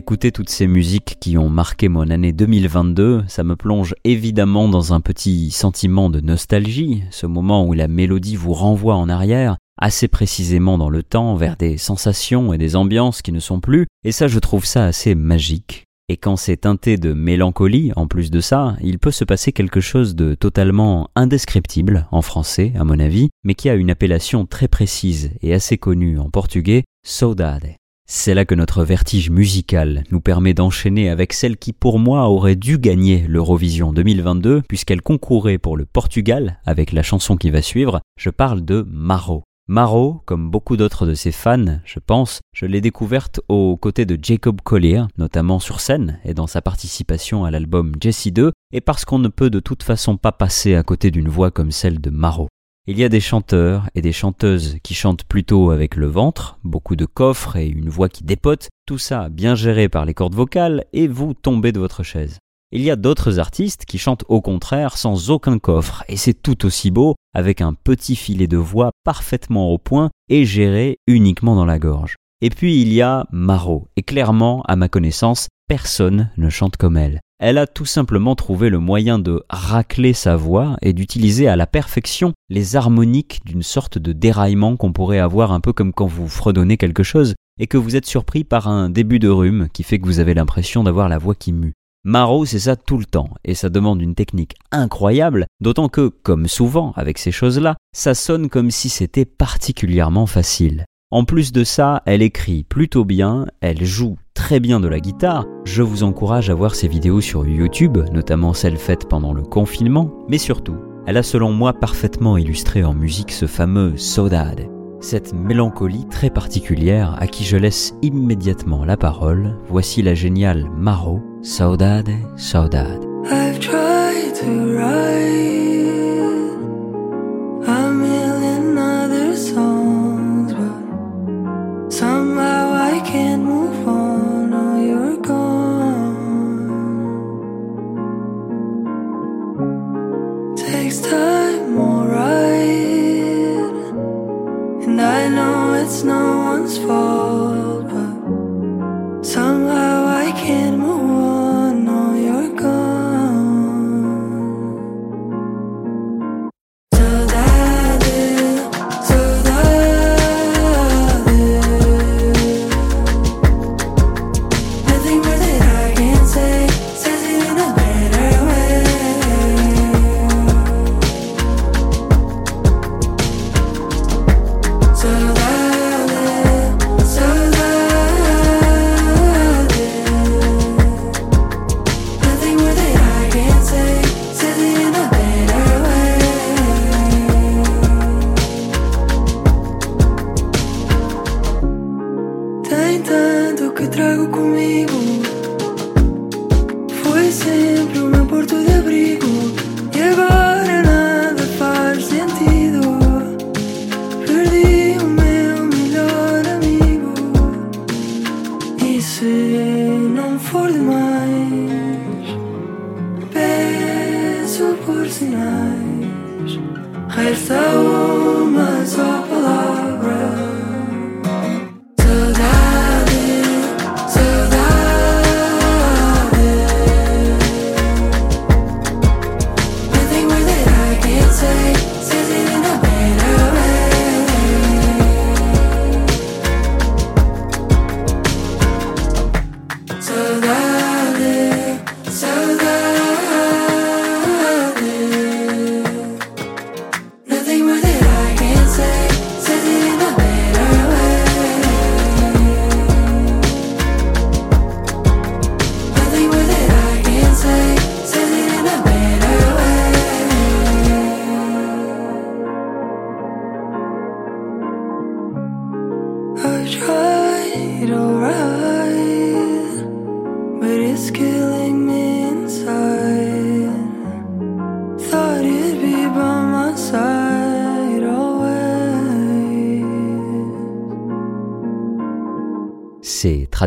D'écouter 0.00 0.32
toutes 0.32 0.48
ces 0.48 0.66
musiques 0.66 1.18
qui 1.20 1.36
ont 1.36 1.50
marqué 1.50 1.90
mon 1.90 2.08
année 2.08 2.32
2022, 2.32 3.24
ça 3.28 3.44
me 3.44 3.54
plonge 3.54 3.94
évidemment 4.04 4.66
dans 4.66 4.94
un 4.94 5.02
petit 5.02 5.50
sentiment 5.50 6.08
de 6.08 6.22
nostalgie, 6.22 7.02
ce 7.10 7.26
moment 7.26 7.66
où 7.66 7.74
la 7.74 7.86
mélodie 7.86 8.34
vous 8.34 8.54
renvoie 8.54 8.94
en 8.94 9.10
arrière, 9.10 9.58
assez 9.78 10.08
précisément 10.08 10.78
dans 10.78 10.88
le 10.88 11.02
temps, 11.02 11.34
vers 11.34 11.58
des 11.58 11.76
sensations 11.76 12.54
et 12.54 12.56
des 12.56 12.76
ambiances 12.76 13.20
qui 13.20 13.30
ne 13.30 13.40
sont 13.40 13.60
plus, 13.60 13.88
et 14.02 14.10
ça 14.10 14.26
je 14.26 14.38
trouve 14.38 14.64
ça 14.64 14.86
assez 14.86 15.14
magique. 15.14 15.84
Et 16.08 16.16
quand 16.16 16.36
c'est 16.36 16.62
teinté 16.62 16.96
de 16.96 17.12
mélancolie, 17.12 17.92
en 17.94 18.06
plus 18.06 18.30
de 18.30 18.40
ça, 18.40 18.76
il 18.80 18.98
peut 18.98 19.10
se 19.10 19.24
passer 19.24 19.52
quelque 19.52 19.82
chose 19.82 20.14
de 20.14 20.34
totalement 20.34 21.10
indescriptible 21.14 22.08
en 22.10 22.22
français, 22.22 22.72
à 22.74 22.84
mon 22.84 22.98
avis, 22.98 23.28
mais 23.44 23.54
qui 23.54 23.68
a 23.68 23.74
une 23.74 23.90
appellation 23.90 24.46
très 24.46 24.66
précise 24.66 25.32
et 25.42 25.52
assez 25.52 25.76
connue 25.76 26.18
en 26.18 26.30
portugais, 26.30 26.84
saudade. 27.04 27.74
C'est 28.12 28.34
là 28.34 28.44
que 28.44 28.56
notre 28.56 28.82
vertige 28.82 29.30
musical 29.30 30.02
nous 30.10 30.20
permet 30.20 30.52
d'enchaîner 30.52 31.08
avec 31.08 31.32
celle 31.32 31.56
qui 31.56 31.72
pour 31.72 32.00
moi 32.00 32.28
aurait 32.28 32.56
dû 32.56 32.76
gagner 32.76 33.24
l'Eurovision 33.28 33.92
2022 33.92 34.62
puisqu'elle 34.68 35.00
concourait 35.00 35.58
pour 35.58 35.76
le 35.76 35.86
Portugal 35.86 36.58
avec 36.66 36.90
la 36.90 37.04
chanson 37.04 37.36
qui 37.36 37.50
va 37.50 37.62
suivre, 37.62 38.00
je 38.18 38.30
parle 38.30 38.64
de 38.64 38.84
Maro. 38.90 39.44
Maro, 39.68 40.22
comme 40.26 40.50
beaucoup 40.50 40.76
d'autres 40.76 41.06
de 41.06 41.14
ses 41.14 41.30
fans, 41.30 41.78
je 41.84 42.00
pense, 42.04 42.40
je 42.52 42.66
l'ai 42.66 42.80
découverte 42.80 43.40
aux 43.48 43.76
côtés 43.76 44.06
de 44.06 44.18
Jacob 44.20 44.60
Collier, 44.60 45.04
notamment 45.16 45.60
sur 45.60 45.78
scène 45.78 46.18
et 46.24 46.34
dans 46.34 46.48
sa 46.48 46.62
participation 46.62 47.44
à 47.44 47.52
l'album 47.52 47.92
Jessie 48.00 48.32
2, 48.32 48.50
et 48.72 48.80
parce 48.80 49.04
qu'on 49.04 49.20
ne 49.20 49.28
peut 49.28 49.50
de 49.50 49.60
toute 49.60 49.84
façon 49.84 50.16
pas 50.16 50.32
passer 50.32 50.74
à 50.74 50.82
côté 50.82 51.12
d'une 51.12 51.28
voix 51.28 51.52
comme 51.52 51.70
celle 51.70 52.00
de 52.00 52.10
Maro. 52.10 52.48
Il 52.86 52.98
y 52.98 53.04
a 53.04 53.10
des 53.10 53.20
chanteurs 53.20 53.88
et 53.94 54.00
des 54.00 54.12
chanteuses 54.12 54.78
qui 54.82 54.94
chantent 54.94 55.24
plutôt 55.24 55.70
avec 55.70 55.96
le 55.96 56.06
ventre, 56.06 56.58
beaucoup 56.64 56.96
de 56.96 57.04
coffres 57.04 57.56
et 57.56 57.66
une 57.66 57.90
voix 57.90 58.08
qui 58.08 58.24
dépote, 58.24 58.70
tout 58.86 58.96
ça 58.96 59.28
bien 59.28 59.54
géré 59.54 59.90
par 59.90 60.06
les 60.06 60.14
cordes 60.14 60.34
vocales 60.34 60.86
et 60.94 61.06
vous 61.06 61.34
tombez 61.34 61.72
de 61.72 61.78
votre 61.78 62.02
chaise. 62.02 62.38
Il 62.72 62.80
y 62.80 62.90
a 62.90 62.96
d'autres 62.96 63.38
artistes 63.38 63.84
qui 63.84 63.98
chantent 63.98 64.24
au 64.28 64.40
contraire 64.40 64.96
sans 64.96 65.30
aucun 65.30 65.58
coffre 65.58 66.04
et 66.08 66.16
c'est 66.16 66.40
tout 66.40 66.64
aussi 66.64 66.90
beau 66.90 67.16
avec 67.34 67.60
un 67.60 67.74
petit 67.74 68.16
filet 68.16 68.46
de 68.46 68.56
voix 68.56 68.92
parfaitement 69.04 69.70
au 69.70 69.78
point 69.78 70.08
et 70.30 70.46
géré 70.46 70.96
uniquement 71.06 71.56
dans 71.56 71.66
la 71.66 71.78
gorge. 71.78 72.16
Et 72.40 72.48
puis 72.48 72.80
il 72.80 72.92
y 72.92 73.02
a 73.02 73.26
Maro 73.30 73.88
et 73.96 74.02
clairement, 74.02 74.62
à 74.62 74.76
ma 74.76 74.88
connaissance, 74.88 75.48
personne 75.68 76.30
ne 76.38 76.48
chante 76.48 76.78
comme 76.78 76.96
elle. 76.96 77.20
Elle 77.42 77.56
a 77.56 77.66
tout 77.66 77.86
simplement 77.86 78.34
trouvé 78.34 78.68
le 78.68 78.80
moyen 78.80 79.18
de 79.18 79.42
racler 79.48 80.12
sa 80.12 80.36
voix 80.36 80.76
et 80.82 80.92
d'utiliser 80.92 81.48
à 81.48 81.56
la 81.56 81.66
perfection 81.66 82.34
les 82.50 82.76
harmoniques 82.76 83.40
d'une 83.46 83.62
sorte 83.62 83.96
de 83.96 84.12
déraillement 84.12 84.76
qu'on 84.76 84.92
pourrait 84.92 85.20
avoir 85.20 85.50
un 85.50 85.60
peu 85.60 85.72
comme 85.72 85.94
quand 85.94 86.06
vous 86.06 86.28
fredonnez 86.28 86.76
quelque 86.76 87.02
chose 87.02 87.34
et 87.58 87.66
que 87.66 87.78
vous 87.78 87.96
êtes 87.96 88.04
surpris 88.04 88.44
par 88.44 88.68
un 88.68 88.90
début 88.90 89.18
de 89.18 89.30
rhume 89.30 89.68
qui 89.72 89.84
fait 89.84 89.98
que 89.98 90.04
vous 90.04 90.18
avez 90.18 90.34
l'impression 90.34 90.84
d'avoir 90.84 91.08
la 91.08 91.16
voix 91.16 91.34
qui 91.34 91.52
mue. 91.52 91.72
Maro, 92.04 92.44
c'est 92.44 92.58
ça 92.58 92.76
tout 92.76 92.98
le 92.98 93.06
temps, 93.06 93.30
et 93.44 93.54
ça 93.54 93.70
demande 93.70 94.02
une 94.02 94.14
technique 94.14 94.54
incroyable, 94.70 95.46
d'autant 95.62 95.88
que, 95.88 96.08
comme 96.08 96.46
souvent 96.46 96.92
avec 96.96 97.16
ces 97.18 97.32
choses-là, 97.32 97.76
ça 97.94 98.14
sonne 98.14 98.50
comme 98.50 98.70
si 98.70 98.90
c'était 98.90 99.26
particulièrement 99.26 100.26
facile. 100.26 100.84
En 101.12 101.24
plus 101.24 101.50
de 101.50 101.64
ça, 101.64 102.02
elle 102.06 102.22
écrit 102.22 102.62
plutôt 102.62 103.04
bien, 103.04 103.46
elle 103.60 103.84
joue 103.84 104.16
très 104.32 104.60
bien 104.60 104.78
de 104.78 104.86
la 104.86 105.00
guitare. 105.00 105.44
Je 105.64 105.82
vous 105.82 106.04
encourage 106.04 106.50
à 106.50 106.54
voir 106.54 106.76
ses 106.76 106.86
vidéos 106.86 107.20
sur 107.20 107.48
YouTube, 107.48 107.98
notamment 108.12 108.54
celles 108.54 108.76
faites 108.76 109.08
pendant 109.08 109.32
le 109.32 109.42
confinement, 109.42 110.14
mais 110.28 110.38
surtout, 110.38 110.76
elle 111.08 111.16
a 111.16 111.24
selon 111.24 111.50
moi 111.50 111.72
parfaitement 111.72 112.36
illustré 112.36 112.84
en 112.84 112.94
musique 112.94 113.32
ce 113.32 113.46
fameux 113.46 113.96
Saudade, 113.96 114.68
cette 115.00 115.34
mélancolie 115.34 116.06
très 116.08 116.30
particulière 116.30 117.16
à 117.18 117.26
qui 117.26 117.42
je 117.42 117.56
laisse 117.56 117.92
immédiatement 118.02 118.84
la 118.84 118.96
parole. 118.96 119.56
Voici 119.68 120.02
la 120.02 120.14
géniale 120.14 120.70
Maro, 120.76 121.20
Saudade, 121.42 122.10
Saudade. 122.36 123.04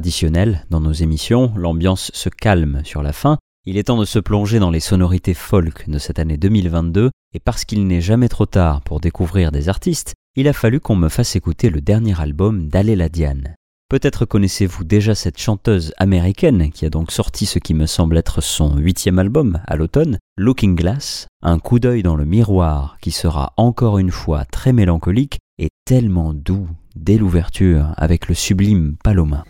C'est 0.03 0.09
traditionnel 0.09 0.65
dans 0.69 0.81
nos 0.81 0.91
émissions, 0.91 1.53
l'ambiance 1.55 2.11
se 2.13 2.27
calme 2.27 2.81
sur 2.83 3.01
la 3.01 3.13
fin, 3.13 3.37
il 3.65 3.77
est 3.77 3.83
temps 3.83 3.97
de 3.97 4.03
se 4.03 4.19
plonger 4.19 4.59
dans 4.59 4.69
les 4.69 4.81
sonorités 4.81 5.33
folk 5.33 5.89
de 5.89 5.97
cette 5.97 6.19
année 6.19 6.35
2022, 6.35 7.09
et 7.33 7.39
parce 7.39 7.63
qu'il 7.63 7.87
n'est 7.87 8.01
jamais 8.01 8.27
trop 8.27 8.45
tard 8.45 8.81
pour 8.81 8.99
découvrir 8.99 9.53
des 9.53 9.69
artistes, 9.69 10.13
il 10.35 10.49
a 10.49 10.53
fallu 10.53 10.81
qu'on 10.81 10.97
me 10.97 11.07
fasse 11.07 11.37
écouter 11.37 11.69
le 11.69 11.79
dernier 11.79 12.19
album 12.19 12.67
d'Aléla 12.67 13.07
Diane. 13.07 13.55
Peut-être 13.89 14.25
connaissez-vous 14.25 14.83
déjà 14.83 15.15
cette 15.15 15.39
chanteuse 15.39 15.93
américaine 15.95 16.69
qui 16.73 16.85
a 16.85 16.89
donc 16.89 17.09
sorti 17.09 17.45
ce 17.45 17.59
qui 17.59 17.73
me 17.73 17.85
semble 17.85 18.17
être 18.17 18.41
son 18.41 18.75
huitième 18.75 19.19
album 19.19 19.61
à 19.67 19.77
l'automne, 19.77 20.17
Looking 20.35 20.75
Glass, 20.75 21.27
un 21.41 21.59
coup 21.59 21.79
d'œil 21.79 22.03
dans 22.03 22.17
le 22.17 22.25
miroir 22.25 22.97
qui 22.99 23.11
sera 23.11 23.53
encore 23.55 23.99
une 23.99 24.11
fois 24.11 24.43
très 24.43 24.73
mélancolique 24.73 25.39
et 25.59 25.69
tellement 25.85 26.33
doux 26.33 26.67
dès 26.95 27.17
l'ouverture 27.17 27.93
avec 27.97 28.27
le 28.27 28.35
sublime 28.35 28.95
Paloma. 29.03 29.45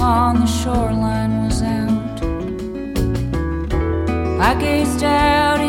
Upon 0.00 0.40
the 0.40 0.46
shoreline 0.46 1.44
was 1.44 1.60
out. 1.60 2.22
I 4.40 4.58
gazed 4.58 5.04
out 5.04 5.59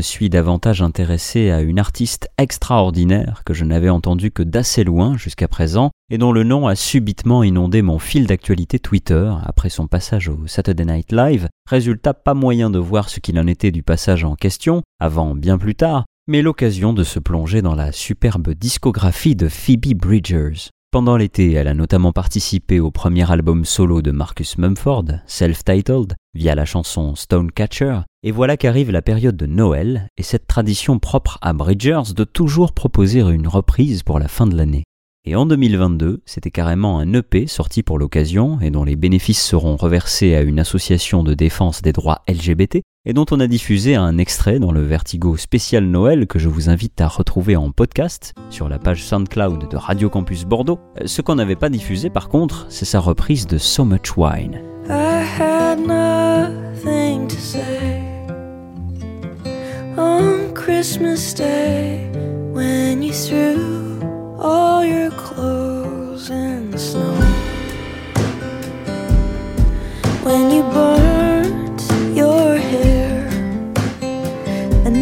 suis 0.00 0.30
davantage 0.30 0.82
intéressé 0.82 1.50
à 1.50 1.60
une 1.60 1.78
artiste 1.78 2.28
extraordinaire 2.38 3.42
que 3.44 3.54
je 3.54 3.64
n'avais 3.64 3.88
entendue 3.88 4.30
que 4.30 4.42
d'assez 4.42 4.84
loin 4.84 5.16
jusqu'à 5.16 5.48
présent 5.48 5.90
et 6.10 6.18
dont 6.18 6.32
le 6.32 6.44
nom 6.44 6.66
a 6.66 6.74
subitement 6.74 7.42
inondé 7.42 7.82
mon 7.82 7.98
fil 7.98 8.26
d'actualité 8.26 8.78
Twitter 8.78 9.30
après 9.44 9.68
son 9.68 9.86
passage 9.86 10.28
au 10.28 10.46
Saturday 10.46 10.84
Night 10.84 11.12
Live. 11.12 11.48
Résultat, 11.68 12.14
pas 12.14 12.34
moyen 12.34 12.70
de 12.70 12.78
voir 12.78 13.08
ce 13.08 13.20
qu'il 13.20 13.38
en 13.38 13.46
était 13.46 13.70
du 13.70 13.82
passage 13.82 14.24
en 14.24 14.34
question, 14.34 14.82
avant 15.00 15.34
bien 15.34 15.58
plus 15.58 15.74
tard, 15.74 16.04
mais 16.26 16.42
l'occasion 16.42 16.92
de 16.92 17.04
se 17.04 17.18
plonger 17.18 17.62
dans 17.62 17.74
la 17.74 17.92
superbe 17.92 18.50
discographie 18.50 19.36
de 19.36 19.48
Phoebe 19.48 19.94
Bridgers. 19.94 20.70
Pendant 20.90 21.18
l'été, 21.18 21.52
elle 21.52 21.68
a 21.68 21.74
notamment 21.74 22.12
participé 22.12 22.80
au 22.80 22.90
premier 22.90 23.30
album 23.30 23.66
solo 23.66 24.00
de 24.00 24.10
Marcus 24.10 24.56
Mumford, 24.56 25.04
self-titled, 25.26 26.14
via 26.32 26.54
la 26.54 26.64
chanson 26.64 27.14
Stonecatcher, 27.14 28.00
et 28.22 28.30
voilà 28.30 28.56
qu'arrive 28.56 28.90
la 28.90 29.02
période 29.02 29.36
de 29.36 29.44
Noël 29.44 30.08
et 30.16 30.22
cette 30.22 30.46
tradition 30.46 30.98
propre 30.98 31.36
à 31.42 31.52
Bridgers 31.52 32.14
de 32.16 32.24
toujours 32.24 32.72
proposer 32.72 33.20
une 33.20 33.48
reprise 33.48 34.02
pour 34.02 34.18
la 34.18 34.28
fin 34.28 34.46
de 34.46 34.56
l'année. 34.56 34.84
Et 35.26 35.36
en 35.36 35.44
2022, 35.44 36.22
c'était 36.24 36.50
carrément 36.50 36.98
un 36.98 37.12
EP 37.12 37.46
sorti 37.46 37.82
pour 37.82 37.98
l'occasion 37.98 38.58
et 38.62 38.70
dont 38.70 38.84
les 38.84 38.96
bénéfices 38.96 39.44
seront 39.44 39.76
reversés 39.76 40.34
à 40.34 40.40
une 40.40 40.58
association 40.58 41.22
de 41.22 41.34
défense 41.34 41.82
des 41.82 41.92
droits 41.92 42.22
LGBT 42.26 42.80
et 43.08 43.14
dont 43.14 43.24
on 43.30 43.40
a 43.40 43.46
diffusé 43.46 43.94
un 43.96 44.18
extrait 44.18 44.58
dans 44.58 44.70
le 44.70 44.82
Vertigo 44.82 45.38
spécial 45.38 45.84
Noël 45.84 46.26
que 46.26 46.38
je 46.38 46.48
vous 46.48 46.68
invite 46.68 47.00
à 47.00 47.08
retrouver 47.08 47.56
en 47.56 47.70
podcast 47.70 48.34
sur 48.50 48.68
la 48.68 48.78
page 48.78 49.02
SoundCloud 49.02 49.70
de 49.70 49.76
Radio 49.78 50.10
Campus 50.10 50.44
Bordeaux. 50.44 50.78
Ce 51.06 51.22
qu'on 51.22 51.36
n'avait 51.36 51.56
pas 51.56 51.70
diffusé 51.70 52.10
par 52.10 52.28
contre, 52.28 52.66
c'est 52.68 52.84
sa 52.84 53.00
reprise 53.00 53.46
de 53.46 53.56
So 53.56 53.86
Much 53.86 54.18
Wine. 54.18 54.60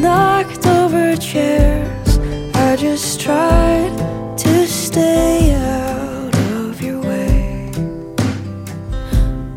knocked 0.06 0.66
over 0.66 1.16
chairs. 1.16 2.10
I 2.54 2.76
just 2.76 3.20
tried 3.20 3.92
to 4.44 4.66
stay 4.68 5.52
out 5.54 6.34
of 6.58 6.80
your 6.80 7.00
way. 7.00 7.72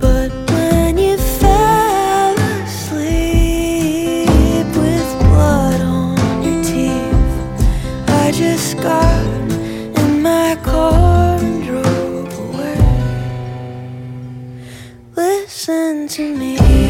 But 0.04 0.30
when 0.54 0.98
you 0.98 1.18
fell 1.42 2.36
asleep 2.58 4.30
with 4.84 5.10
blood 5.30 5.82
on 5.82 6.18
your 6.46 6.60
teeth, 6.72 7.36
I 8.24 8.26
just 8.44 8.70
got 8.78 9.26
in 10.02 10.12
my 10.32 10.52
car 10.64 11.38
and 11.48 11.64
drove 11.70 12.34
away. 12.48 12.82
Listen 15.16 16.08
to 16.18 16.24
me. 16.42 16.89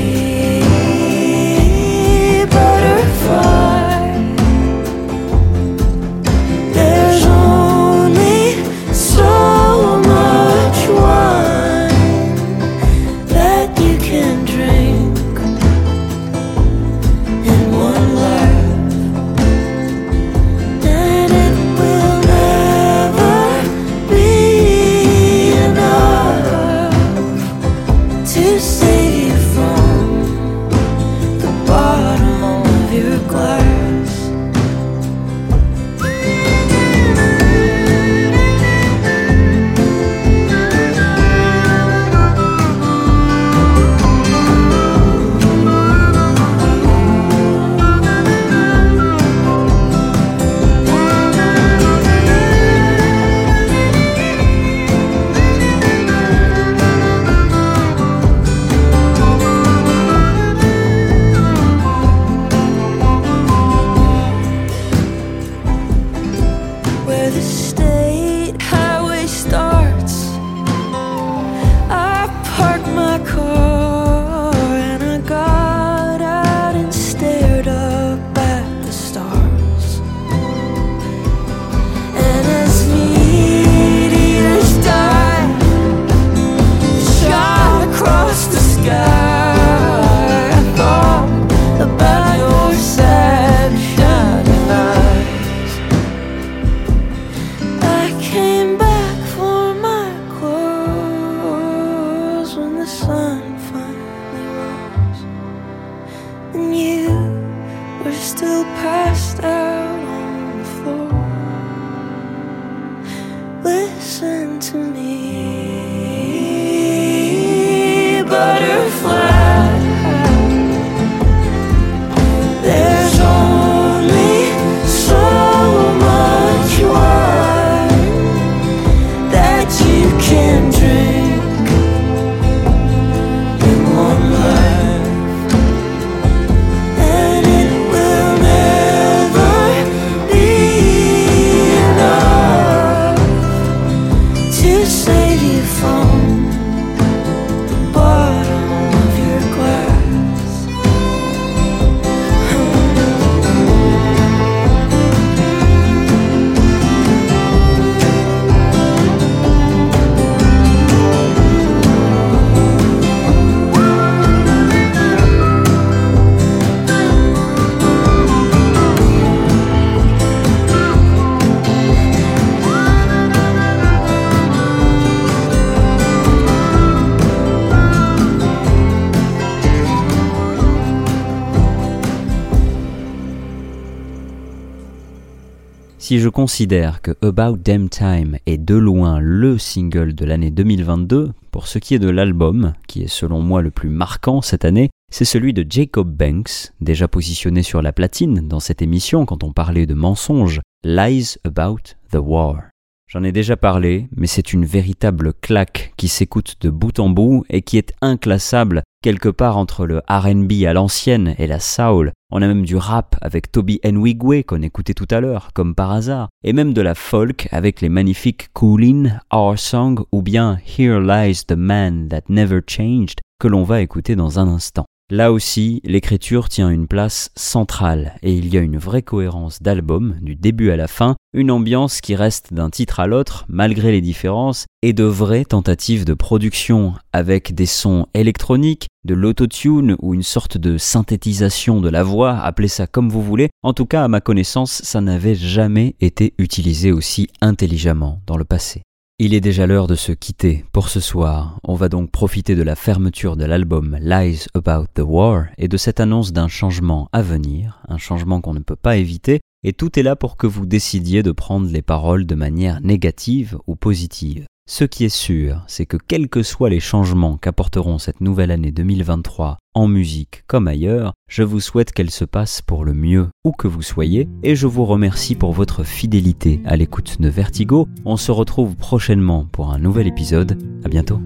Si 186.10 186.18
je 186.18 186.30
considère 186.30 187.04
que 187.04 187.12
About 187.22 187.58
Damn 187.58 187.88
Time 187.88 188.40
est 188.48 188.58
de 188.58 188.74
loin 188.74 189.20
le 189.20 189.60
single 189.60 190.16
de 190.16 190.26
l'année 190.26 190.50
2022, 190.50 191.34
pour 191.52 191.68
ce 191.68 191.78
qui 191.78 191.94
est 191.94 192.00
de 192.00 192.10
l'album, 192.10 192.74
qui 192.88 193.04
est 193.04 193.08
selon 193.08 193.42
moi 193.42 193.62
le 193.62 193.70
plus 193.70 193.92
marquant 193.92 194.42
cette 194.42 194.66
année, 194.66 194.90
c'est 195.12 195.24
celui 195.24 195.54
de 195.54 195.64
Jacob 195.70 196.10
Banks, 196.10 196.72
déjà 196.82 197.08
positionné 197.08 197.62
sur 197.62 197.84
la 197.84 197.94
platine 197.94 198.48
dans 198.48 198.60
cette 198.60 198.82
émission 198.82 199.28
quand 199.28 199.44
on 199.44 199.54
parlait 199.54 199.86
de 199.86 199.94
mensonges, 199.94 200.62
Lies 200.84 201.36
About 201.44 201.94
the 202.12 202.18
War. 202.20 202.64
J'en 203.08 203.24
ai 203.24 203.32
déjà 203.32 203.56
parlé, 203.56 204.08
mais 204.18 204.26
c'est 204.26 204.52
une 204.52 204.66
véritable 204.66 205.32
claque 205.34 205.94
qui 205.96 206.08
s'écoute 206.08 206.56
de 206.62 206.72
bout 206.72 206.98
en 206.98 207.10
bout 207.10 207.46
et 207.52 207.62
qui 207.62 207.78
est 207.78 207.94
inclassable 208.02 208.82
quelque 209.04 209.30
part 209.30 209.58
entre 209.58 209.86
le 209.86 210.02
RB 210.10 210.66
à 210.66 210.74
l'ancienne 210.74 211.36
et 211.38 211.46
la 211.46 211.60
soul. 211.60 212.14
On 212.32 212.44
a 212.44 212.48
même 212.48 212.64
du 212.64 212.76
rap 212.76 213.16
avec 213.22 213.52
Toby 213.52 213.80
Nwigwe 213.84 214.44
qu'on 214.44 214.62
écoutait 214.62 214.94
tout 214.94 215.08
à 215.10 215.20
l'heure, 215.20 215.50
comme 215.54 215.74
par 215.74 215.92
hasard, 215.92 216.30
et 216.44 216.54
même 216.54 216.74
de 216.74 216.82
la 216.82 216.94
folk 216.94 217.48
avec 217.52 217.82
les 217.82 217.90
magnifiques 217.90 218.50
Coolin, 218.54 219.20
Our 219.34 219.58
Song 219.58 220.04
ou 220.12 220.22
bien 220.22 220.60
Here 220.78 221.00
Lies 221.00 221.46
the 221.48 221.54
Man 221.54 222.08
That 222.08 222.24
Never 222.30 222.62
Changed 222.68 223.20
que 223.40 223.48
l'on 223.48 223.64
va 223.64 223.82
écouter 223.82 224.16
dans 224.16 224.38
un 224.38 224.48
instant. 224.48 224.86
Là 225.12 225.32
aussi, 225.32 225.82
l'écriture 225.86 226.50
tient 226.50 226.70
une 226.70 226.88
place 226.88 227.32
centrale 227.36 228.14
et 228.22 228.32
il 228.32 228.54
y 228.54 228.60
a 228.60 228.62
une 228.62 228.78
vraie 228.78 229.02
cohérence 229.02 229.60
d'album, 229.60 230.16
du 230.22 230.36
début 230.36 230.70
à 230.70 230.76
la 230.76 230.88
fin, 230.88 231.16
une 231.34 231.50
ambiance 231.50 232.00
qui 232.00 232.16
reste 232.16 232.54
d'un 232.54 232.70
titre 232.70 233.00
à 233.00 233.08
l'autre 233.08 233.44
malgré 233.50 233.92
les 233.92 234.02
différences 234.02 234.68
et 234.84 234.94
de 234.94 235.06
vraies 235.06 235.46
tentatives 235.46 236.06
de 236.06 236.14
production 236.14 236.94
avec 237.12 237.56
des 237.56 237.66
sons 237.66 238.06
électroniques, 238.14 238.86
de 239.04 239.16
l'autotune 239.16 239.96
ou 240.00 240.14
une 240.14 240.22
sorte 240.22 240.60
de 240.60 240.78
synthétisation 240.78 241.82
de 241.82 241.90
la 241.90 242.04
voix, 242.04 242.38
appelez 242.38 242.68
ça 242.68 242.86
comme 242.86 243.10
vous 243.10 243.24
voulez. 243.24 243.50
En 243.64 243.74
tout 243.74 243.88
cas, 243.88 244.04
à 244.04 244.08
ma 244.08 244.22
connaissance, 244.22 244.84
ça 244.84 245.02
n'avait 245.02 245.34
jamais 245.34 245.96
été 246.00 246.36
utilisé 246.38 246.92
aussi 246.92 247.30
intelligemment 247.42 248.22
dans 248.28 248.38
le 248.38 248.46
passé. 248.46 248.84
Il 249.22 249.34
est 249.34 249.42
déjà 249.42 249.68
l'heure 249.68 249.88
de 249.88 249.96
se 249.96 250.14
quitter 250.14 250.64
pour 250.72 250.88
ce 250.88 251.02
soir. 251.02 251.60
On 251.66 251.76
va 251.76 251.90
donc 251.90 252.10
profiter 252.10 252.56
de 252.56 252.64
la 252.64 252.78
fermeture 252.78 253.36
de 253.36 253.44
l'album 253.44 253.98
Lies 254.02 254.46
About 254.54 254.86
the 254.94 255.02
War 255.04 255.48
et 255.58 255.68
de 255.68 255.76
cette 255.76 256.00
annonce 256.00 256.32
d'un 256.32 256.48
changement 256.48 257.10
à 257.12 257.22
venir, 257.22 257.82
un 257.90 257.98
changement 257.98 258.40
qu'on 258.40 258.54
ne 258.54 258.62
peut 258.62 258.78
pas 258.78 258.96
éviter, 258.96 259.42
et 259.64 259.74
tout 259.74 260.00
est 260.00 260.04
là 260.04 260.16
pour 260.16 260.38
que 260.38 260.48
vous 260.48 260.66
décidiez 260.66 261.22
de 261.22 261.34
prendre 261.34 261.70
les 261.70 261.82
paroles 261.82 262.26
de 262.26 262.36
manière 262.36 262.80
négative 262.80 263.58
ou 263.68 263.76
positive. 263.76 264.46
Ce 264.72 264.84
qui 264.84 265.04
est 265.04 265.10
sûr, 265.10 265.64
c'est 265.66 265.88
que 265.88 265.98
quels 265.98 266.30
que 266.30 266.44
soient 266.44 266.70
les 266.70 266.80
changements 266.80 267.38
qu'apporteront 267.38 267.98
cette 267.98 268.22
nouvelle 268.22 268.52
année 268.52 268.72
2023 268.72 269.58
en 269.74 269.88
musique 269.88 270.44
comme 270.46 270.68
ailleurs, 270.68 271.14
je 271.28 271.42
vous 271.42 271.60
souhaite 271.60 271.92
qu'elle 271.92 272.12
se 272.12 272.24
passe 272.24 272.62
pour 272.62 272.86
le 272.86 272.94
mieux 272.94 273.30
où 273.44 273.52
que 273.52 273.68
vous 273.68 273.82
soyez 273.82 274.30
et 274.44 274.56
je 274.56 274.68
vous 274.68 274.86
remercie 274.86 275.34
pour 275.34 275.54
votre 275.54 275.84
fidélité 275.84 276.62
à 276.66 276.76
l'écoute 276.76 277.20
de 277.20 277.30
Vertigo. 277.30 277.88
On 278.06 278.16
se 278.16 278.32
retrouve 278.32 278.76
prochainement 278.76 279.48
pour 279.52 279.74
un 279.74 279.80
nouvel 279.80 280.06
épisode. 280.06 280.56
À 280.86 280.88
bientôt. 280.88 281.20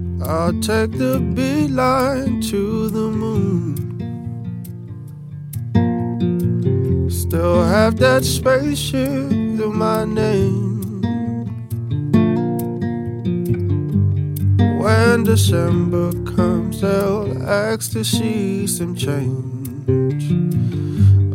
When 14.83 15.23
December 15.23 16.11
comes, 16.35 16.81
they'll 16.81 17.41
ask 17.47 17.93
to 17.93 18.03
see 18.03 18.67
some 18.67 18.97
change. 18.97 20.27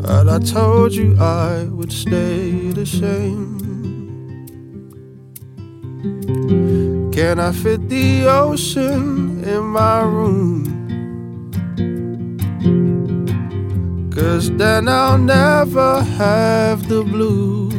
But 0.03 0.29
I 0.29 0.39
told 0.39 0.93
you 0.93 1.17
I 1.19 1.65
would 1.65 1.91
stay 1.91 2.73
the 2.73 2.85
same. 2.85 3.57
Can 7.11 7.41
I 7.41 7.53
fit 7.53 7.89
the 7.89 8.27
ocean 8.29 9.43
in 9.43 9.63
my 9.63 10.03
room? 10.03 10.69
Cause 14.15 14.51
then 14.59 14.89
I'll 14.89 15.17
never 15.17 16.03
have 16.03 16.87
the 16.87 17.03
blues. 17.03 17.78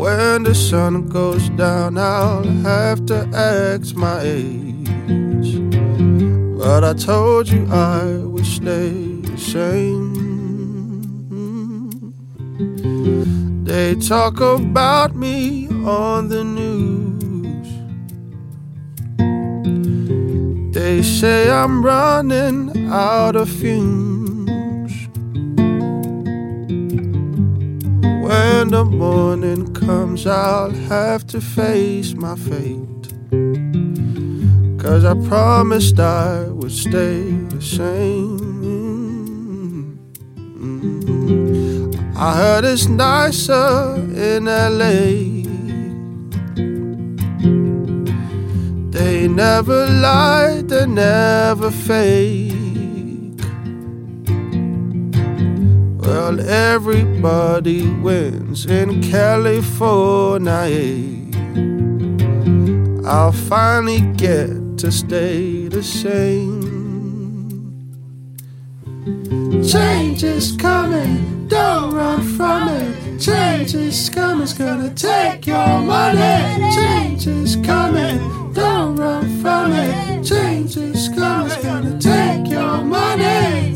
When 0.00 0.44
the 0.44 0.54
sun 0.54 1.08
goes 1.10 1.50
down, 1.50 1.98
I'll 1.98 2.42
have 2.42 3.04
to 3.12 3.18
ask 3.34 3.94
my 3.94 4.22
age. 4.22 4.88
But 6.58 6.84
I 6.84 6.94
told 6.94 7.50
you 7.50 7.66
I 7.70 8.04
would 8.24 8.46
stay 8.46 8.92
the 9.20 9.36
same. 9.36 10.14
They 13.62 13.94
talk 13.96 14.40
about 14.40 15.14
me 15.14 15.68
on 15.84 16.28
the 16.28 16.44
news. 16.44 17.68
They 20.74 21.02
say 21.02 21.50
I'm 21.50 21.84
running 21.84 22.88
out 22.88 23.36
of 23.36 23.50
fumes. 23.50 24.19
When 28.30 28.68
the 28.68 28.84
morning 28.84 29.74
comes, 29.74 30.24
I'll 30.24 30.70
have 30.70 31.26
to 31.32 31.40
face 31.40 32.14
my 32.14 32.36
fate. 32.36 33.06
Cause 34.78 35.04
I 35.04 35.14
promised 35.26 35.98
I 35.98 36.44
would 36.44 36.70
stay 36.70 37.22
the 37.54 37.60
same. 37.60 38.38
I 42.16 42.36
heard 42.36 42.64
it's 42.64 42.86
nicer 42.86 43.96
in 44.14 44.44
LA. 44.44 45.02
They 48.92 49.26
never 49.26 49.86
lie, 49.86 50.62
they 50.64 50.86
never 50.86 51.72
fake. 51.72 52.59
Well, 56.10 56.40
everybody 56.40 57.86
wins 57.86 58.66
in 58.66 59.00
California. 59.00 60.50
I'll 63.06 63.30
finally 63.30 64.00
get 64.16 64.48
to 64.78 64.90
stay 64.90 65.68
the 65.68 65.84
same. 65.84 66.64
Change 69.62 70.24
is 70.24 70.56
coming, 70.56 71.46
don't 71.46 71.94
run 71.94 72.22
from 72.36 72.70
it. 72.70 73.20
Change 73.20 73.76
is 73.76 74.10
coming, 74.10 74.42
it's 74.42 74.52
gonna 74.52 74.92
take 74.92 75.46
your 75.46 75.80
money. 75.80 76.74
Change 76.74 77.28
is 77.28 77.54
coming, 77.54 78.52
don't 78.52 78.96
run 78.96 79.40
from 79.40 79.72
it. 79.74 80.24
Change 80.24 80.76
is 80.76 81.08
coming, 81.10 81.52
it's 81.52 81.62
gonna 81.62 81.96
take 82.00 82.50
take 82.50 83.69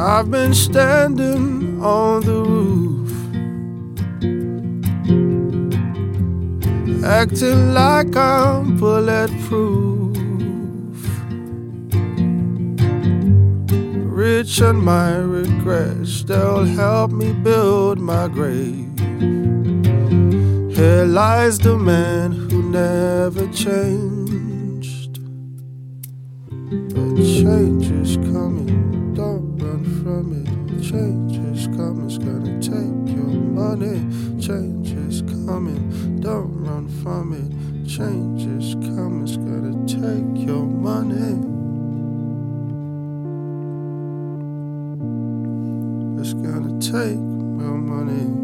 I've 0.00 0.30
been 0.30 0.54
standing 0.54 1.82
on 1.82 2.22
the 2.22 2.40
roof, 2.44 3.10
acting 7.04 7.74
like 7.74 8.14
I'm 8.14 8.76
bulletproof. 8.76 10.16
Rich 14.06 14.62
on 14.62 14.76
my 14.84 15.16
regrets, 15.16 16.22
they'll 16.22 16.64
help 16.64 17.10
me 17.10 17.32
build 17.32 17.98
my 17.98 18.28
grave. 18.28 18.96
Here 20.76 21.06
lies 21.06 21.58
the 21.58 21.76
man 21.76 22.30
who 22.30 22.70
never 22.70 23.48
changed. 23.48 25.18
But 26.94 27.16
change 27.16 28.17
Change 30.88 31.36
is 31.54 31.66
coming, 31.66 32.06
it's 32.06 32.16
gonna 32.16 32.58
take 32.62 33.14
your 33.14 33.26
money. 33.26 33.98
Change 34.40 34.92
is 34.92 35.20
coming, 35.20 36.18
don't 36.20 36.64
run 36.64 36.88
from 37.02 37.34
it. 37.34 37.86
Change 37.86 38.46
is 38.46 38.74
coming, 38.74 39.22
it's 39.22 39.36
gonna 39.36 39.86
take 39.86 40.46
your 40.48 40.64
money. 40.64 41.44
It's 46.22 46.32
gonna 46.32 46.80
take 46.80 47.18
your 47.60 47.76
money. 47.76 48.37